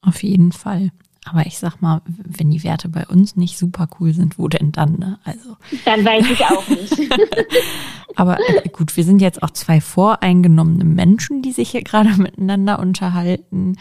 Auf 0.00 0.22
jeden 0.22 0.52
Fall. 0.52 0.90
Aber 1.24 1.46
ich 1.46 1.58
sag 1.58 1.80
mal, 1.80 2.02
wenn 2.06 2.50
die 2.50 2.64
Werte 2.64 2.88
bei 2.88 3.06
uns 3.06 3.36
nicht 3.36 3.56
super 3.56 3.88
cool 4.00 4.12
sind, 4.12 4.38
wo 4.38 4.48
denn 4.48 4.72
dann? 4.72 4.98
Ne? 4.98 5.20
Also 5.24 5.56
dann 5.84 6.04
weiß 6.04 6.28
ich 6.30 6.44
auch 6.44 6.68
nicht. 6.68 6.98
Aber 8.16 8.38
äh, 8.40 8.68
gut, 8.70 8.96
wir 8.96 9.04
sind 9.04 9.22
jetzt 9.22 9.42
auch 9.42 9.50
zwei 9.50 9.80
voreingenommene 9.80 10.84
Menschen, 10.84 11.42
die 11.42 11.52
sich 11.52 11.70
hier 11.70 11.84
gerade 11.84 12.10
miteinander 12.16 12.80
unterhalten. 12.80 13.76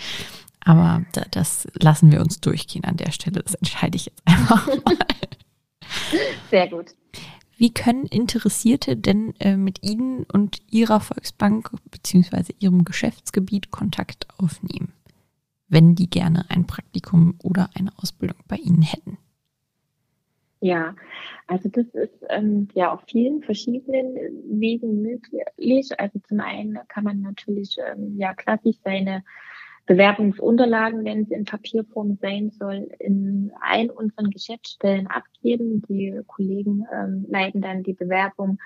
Aber 0.64 1.02
das 1.32 1.68
lassen 1.74 2.12
wir 2.12 2.22
uns 2.22 2.40
durchgehen 2.40 2.84
an 2.84 2.98
der 2.98 3.12
Stelle. 3.12 3.42
Das 3.42 3.56
entscheide 3.56 3.96
ich 3.96 4.06
jetzt 4.06 4.22
einfach 4.26 4.68
mal. 4.68 4.98
Sehr 6.52 6.68
gut. 6.70 6.92
Wie 7.58 7.74
können 7.74 8.06
Interessierte 8.06 8.96
denn 8.96 9.34
äh, 9.40 9.58
mit 9.58 9.84
Ihnen 9.84 10.24
und 10.24 10.60
Ihrer 10.70 11.00
Volksbank 11.00 11.72
bzw. 11.90 12.54
Ihrem 12.60 12.86
Geschäftsgebiet 12.86 13.72
Kontakt 13.72 14.28
aufnehmen? 14.38 14.94
Wenn 15.72 15.96
die 15.96 16.10
gerne 16.10 16.46
ein 16.50 16.68
Praktikum 16.68 17.40
oder 17.42 17.70
eine 17.74 17.92
Ausbildung 17.98 18.38
bei 18.48 18.58
Ihnen 18.58 18.84
hätten? 18.84 19.18
Ja, 20.60 20.96
also 21.48 21.70
das 21.70 21.88
ist 21.88 22.24
ähm, 22.30 22.68
ja 22.76 22.94
auf 22.94 23.02
vielen 23.08 23.42
verschiedenen 23.42 24.16
Wegen 24.60 25.02
möglich. 25.02 25.90
Also 25.98 26.20
zum 26.28 26.40
einen 26.40 26.78
kann 26.88 27.04
man 27.04 27.22
natürlich 27.22 27.78
ähm, 27.80 28.16
ja 28.20 28.36
klassisch 28.36 28.76
seine 28.84 29.24
Bewerbungsunterlagen, 29.86 31.04
wenn 31.04 31.26
sie 31.26 31.34
in 31.34 31.46
Papierform 31.46 32.18
sein 32.22 32.52
soll, 32.52 32.90
in 33.00 33.52
allen 33.60 33.90
unseren 33.90 34.30
Geschäftsstellen 34.30 35.08
abgeben. 35.08 35.82
Die 35.90 36.22
Kollegen 36.28 36.86
ähm, 36.94 37.26
leiten 37.30 37.62
dann 37.62 37.84
die 37.84 37.94
Bewerbung 37.94 38.60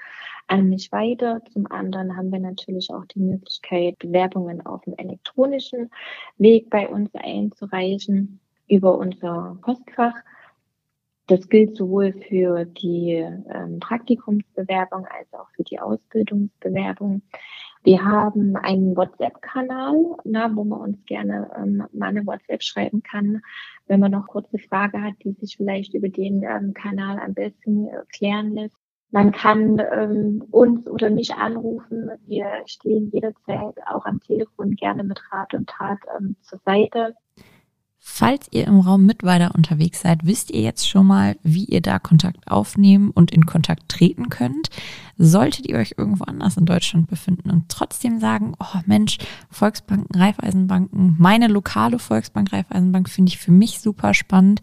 an 0.47 0.69
mich 0.69 0.91
weiter. 0.91 1.41
Zum 1.51 1.71
anderen 1.71 2.15
haben 2.15 2.31
wir 2.31 2.39
natürlich 2.39 2.91
auch 2.91 3.05
die 3.05 3.19
Möglichkeit, 3.19 3.97
Bewerbungen 3.99 4.65
auf 4.65 4.81
dem 4.83 4.95
elektronischen 4.97 5.89
Weg 6.37 6.69
bei 6.69 6.87
uns 6.87 7.09
einzureichen 7.15 8.39
über 8.67 8.97
unser 8.97 9.57
Postfach. 9.61 10.15
Das 11.27 11.49
gilt 11.49 11.75
sowohl 11.75 12.13
für 12.13 12.65
die 12.65 13.13
ähm, 13.13 13.79
Praktikumsbewerbung 13.79 15.07
als 15.07 15.33
auch 15.33 15.49
für 15.55 15.63
die 15.63 15.79
Ausbildungsbewerbung. 15.79 17.23
Wir 17.85 18.03
haben 18.03 18.55
einen 18.55 18.97
WhatsApp-Kanal, 18.97 19.93
wo 20.55 20.63
man 20.63 20.79
uns 20.79 21.05
gerne 21.05 21.51
ähm, 21.55 21.83
mal 21.93 22.07
eine 22.07 22.25
WhatsApp 22.25 22.63
schreiben 22.63 23.03
kann, 23.03 23.43
wenn 23.85 23.99
man 23.99 24.11
noch 24.11 24.25
kurze 24.25 24.57
Frage 24.57 24.99
hat, 25.03 25.13
die 25.23 25.33
sich 25.33 25.55
vielleicht 25.55 25.93
über 25.93 26.09
den 26.09 26.41
ähm, 26.41 26.73
Kanal 26.73 27.19
am 27.19 27.35
besten 27.35 27.87
äh, 27.87 28.01
klären 28.11 28.55
lässt. 28.55 28.75
Man 29.11 29.31
kann 29.31 29.79
ähm, 29.93 30.43
uns 30.49 30.87
oder 30.87 31.11
mich 31.11 31.35
anrufen. 31.35 32.09
Wir 32.25 32.47
stehen 32.65 33.11
jederzeit 33.13 33.75
auch 33.85 34.05
am 34.05 34.19
Telefon 34.19 34.71
gerne 34.71 35.03
mit 35.03 35.21
Rat 35.31 35.53
und 35.53 35.69
Tat 35.69 35.99
ähm, 36.17 36.37
zur 36.41 36.59
Seite. 36.65 37.13
Falls 38.07 38.47
ihr 38.51 38.67
im 38.67 38.79
Raum 38.79 39.07
Mittweida 39.07 39.47
unterwegs 39.47 40.01
seid, 40.01 40.25
wisst 40.25 40.51
ihr 40.51 40.61
jetzt 40.61 40.87
schon 40.87 41.07
mal, 41.07 41.37
wie 41.41 41.65
ihr 41.65 41.81
da 41.81 41.97
Kontakt 41.97 42.47
aufnehmen 42.47 43.09
und 43.09 43.31
in 43.31 43.47
Kontakt 43.47 43.89
treten 43.89 44.29
könnt. 44.29 44.69
Solltet 45.17 45.67
ihr 45.67 45.77
euch 45.77 45.95
irgendwo 45.97 46.25
anders 46.25 46.57
in 46.57 46.65
Deutschland 46.65 47.07
befinden 47.07 47.49
und 47.49 47.69
trotzdem 47.69 48.19
sagen, 48.19 48.53
oh 48.59 48.79
Mensch, 48.85 49.17
Volksbanken, 49.49 50.19
Raiffeisenbanken, 50.19 51.15
meine 51.17 51.47
lokale 51.47 51.99
Volksbank 51.99 52.51
Raiffeisenbank 52.51 53.09
finde 53.09 53.29
ich 53.29 53.37
für 53.37 53.51
mich 53.51 53.79
super 53.79 54.13
spannend, 54.13 54.61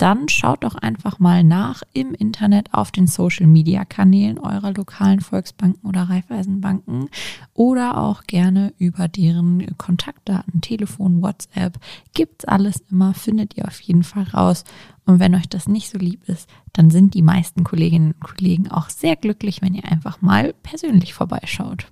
dann 0.00 0.30
schaut 0.30 0.64
doch 0.64 0.76
einfach 0.76 1.18
mal 1.18 1.44
nach 1.44 1.82
im 1.92 2.14
Internet 2.14 2.72
auf 2.72 2.90
den 2.90 3.06
Social 3.06 3.46
Media 3.46 3.84
Kanälen 3.84 4.38
eurer 4.38 4.72
lokalen 4.72 5.20
Volksbanken 5.20 5.86
oder 5.86 6.04
Raiffeisenbanken 6.04 7.10
oder 7.52 7.98
auch 7.98 8.22
gerne 8.22 8.72
über 8.78 9.08
deren 9.08 9.76
Kontaktdaten, 9.76 10.62
Telefon, 10.62 11.20
WhatsApp. 11.20 11.78
Gibt's 12.14 12.46
alles 12.46 12.82
immer, 12.90 13.12
findet 13.12 13.58
ihr 13.58 13.66
auf 13.66 13.78
jeden 13.82 14.02
Fall 14.02 14.24
raus. 14.24 14.64
Und 15.06 15.20
wenn 15.20 15.34
euch 15.34 15.48
das 15.48 15.68
nicht 15.68 15.90
so 15.90 15.98
lieb 15.98 16.28
ist, 16.28 16.48
dann 16.72 16.90
sind 16.90 17.14
die 17.14 17.22
meisten 17.22 17.64
Kolleginnen 17.64 18.12
und 18.12 18.24
Kollegen 18.24 18.70
auch 18.70 18.90
sehr 18.90 19.16
glücklich, 19.16 19.62
wenn 19.62 19.74
ihr 19.74 19.84
einfach 19.90 20.22
mal 20.22 20.52
persönlich 20.62 21.14
vorbeischaut. 21.14 21.90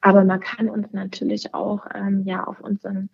Aber 0.00 0.24
man 0.24 0.40
kann 0.40 0.68
uns 0.68 0.92
natürlich 0.92 1.54
auch 1.54 1.86
ähm, 1.94 2.24
ja 2.24 2.44
auf 2.44 2.60
unseren 2.60 3.10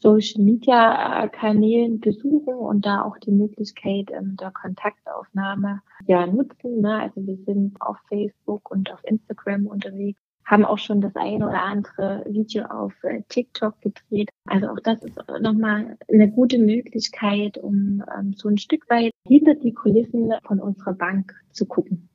Social 0.00 0.42
Media 0.42 1.26
Kanälen 1.28 1.98
besuchen 1.98 2.54
und 2.54 2.86
da 2.86 3.02
auch 3.02 3.18
die 3.18 3.32
Möglichkeit 3.32 4.10
ähm, 4.12 4.36
der 4.36 4.52
Kontaktaufnahme 4.52 5.82
ja 6.06 6.26
nutzen. 6.26 6.80
Ne? 6.80 7.00
Also 7.00 7.26
wir 7.26 7.36
sind 7.44 7.80
auf 7.82 7.96
Facebook 8.08 8.70
und 8.70 8.92
auf 8.92 9.00
Instagram 9.02 9.66
unterwegs, 9.66 10.20
haben 10.48 10.64
auch 10.64 10.78
schon 10.78 11.02
das 11.02 11.14
eine 11.14 11.46
oder 11.46 11.62
andere 11.62 12.24
Video 12.26 12.64
auf 12.64 12.94
äh, 13.04 13.22
TikTok 13.28 13.80
gedreht. 13.82 14.30
Also 14.46 14.68
auch 14.68 14.80
das 14.82 15.02
ist 15.02 15.16
nochmal 15.40 15.98
eine 16.10 16.30
gute 16.30 16.58
Möglichkeit, 16.58 17.58
um 17.58 18.02
ähm, 18.18 18.32
so 18.34 18.48
ein 18.48 18.56
Stück 18.56 18.88
weit 18.88 19.12
hinter 19.26 19.54
die 19.54 19.74
Kulissen 19.74 20.32
von 20.46 20.58
unserer 20.58 20.94
Bank 20.94 21.34
zu 21.52 21.66
gucken. 21.66 22.08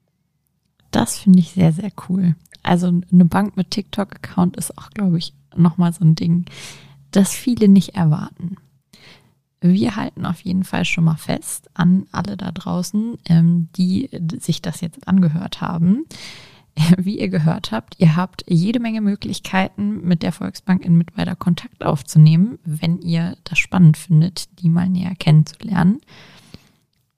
Das 0.89 1.19
finde 1.19 1.39
ich 1.39 1.52
sehr, 1.52 1.72
sehr 1.72 1.91
cool. 2.10 2.36
Also 2.63 2.88
eine 2.88 3.26
Bank 3.26 3.56
mit 3.56 3.69
TikTok-Account 3.69 4.58
ist 4.58 4.78
auch, 4.80 4.89
glaube 4.89 5.19
ich, 5.19 5.34
nochmal 5.56 5.93
so 5.93 6.04
ein 6.04 6.15
Ding 6.15 6.46
das 7.12 7.34
viele 7.34 7.67
nicht 7.67 7.96
erwarten. 7.96 8.58
Wir 9.62 9.96
halten 9.96 10.26
auf 10.26 10.41
jeden 10.41 10.63
Fall 10.63 10.86
schon 10.86 11.04
mal 11.04 11.17
fest 11.17 11.69
an 11.76 12.08
alle 12.12 12.36
da 12.36 12.52
draußen, 12.52 13.17
ähm, 13.26 13.69
die 13.78 14.10
sich 14.39 14.63
das 14.63 14.82
jetzt 14.82 15.08
angehört 15.08 15.62
haben. 15.62 16.06
Wie 16.98 17.20
ihr 17.20 17.30
gehört 17.30 17.72
habt, 17.72 17.96
ihr 18.00 18.16
habt 18.16 18.44
jede 18.48 18.80
Menge 18.80 19.02
Möglichkeiten, 19.02 20.02
mit 20.08 20.24
der 20.24 20.32
Volksbank 20.32 20.84
in 20.84 20.98
Mittweida 20.98 21.36
Kontakt 21.36 21.84
aufzunehmen, 21.84 22.60
wenn 22.66 23.00
ihr 23.00 23.38
das 23.44 23.60
spannend 23.60 23.98
findet, 23.98 24.60
die 24.60 24.70
mal 24.70 24.90
näher 24.90 25.14
kennenzulernen. 25.16 26.02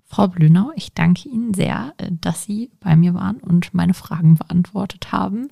Frau 0.07 0.27
Blünau, 0.27 0.71
ich 0.75 0.93
danke 0.93 1.27
Ihnen 1.27 1.53
sehr, 1.53 1.93
äh, 1.97 2.09
dass 2.21 2.43
Sie 2.43 2.71
bei 2.79 2.95
mir 2.95 3.13
waren 3.13 3.37
und 3.37 3.73
meine 3.73 3.93
Fragen 3.93 4.35
beantwortet 4.35 5.11
haben, 5.11 5.49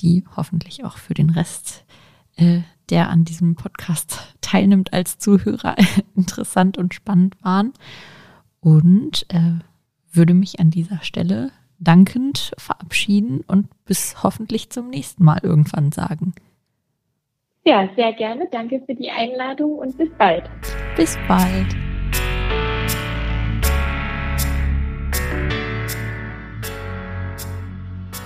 die 0.00 0.24
hoffentlich 0.36 0.84
auch 0.84 0.96
für 0.96 1.14
den 1.14 1.30
Rest 1.30 1.84
äh, 2.36 2.62
der 2.90 3.10
an 3.10 3.24
diesem 3.24 3.54
Podcast 3.54 4.36
teilnimmt 4.40 4.92
als 4.92 5.18
Zuhörer, 5.18 5.76
interessant 6.16 6.78
und 6.78 6.94
spannend 6.94 7.36
waren. 7.42 7.72
Und 8.60 9.26
äh, 9.28 9.58
würde 10.12 10.34
mich 10.34 10.60
an 10.60 10.70
dieser 10.70 11.02
Stelle 11.02 11.52
dankend 11.82 12.52
verabschieden 12.58 13.42
und 13.46 13.68
bis 13.84 14.22
hoffentlich 14.22 14.70
zum 14.70 14.88
nächsten 14.88 15.24
Mal 15.24 15.40
irgendwann 15.42 15.92
sagen. 15.92 16.34
Ja, 17.64 17.88
sehr 17.94 18.12
gerne. 18.12 18.48
Danke 18.50 18.82
für 18.86 18.94
die 18.94 19.10
Einladung 19.10 19.78
und 19.78 19.96
bis 19.96 20.08
bald. 20.18 20.50
Bis 20.96 21.16
bald. 21.28 21.68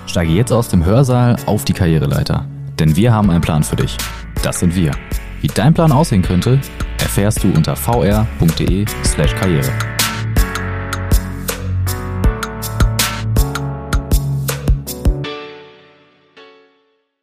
Steige 0.07 0.33
jetzt 0.33 0.53
aus 0.53 0.69
dem 0.69 0.85
Hörsaal 0.85 1.37
auf 1.45 1.67
die 1.67 1.75
Karriereleiter, 1.75 2.47
denn 2.79 2.97
wir 2.97 3.13
haben 3.13 3.31
einen 3.31 3.43
Plan 3.43 3.63
für 3.63 3.77
dich. 3.77 3.99
Das 4.43 4.61
sind 4.61 4.75
wir. 4.75 4.93
Wie 5.43 5.49
dein 5.49 5.75
Plan 5.75 5.93
aussehen 5.93 6.23
könnte, 6.23 6.59
erfährst 6.99 7.45
du 7.45 7.53
unter 7.53 7.77
vr.de/karriere. 7.77 9.96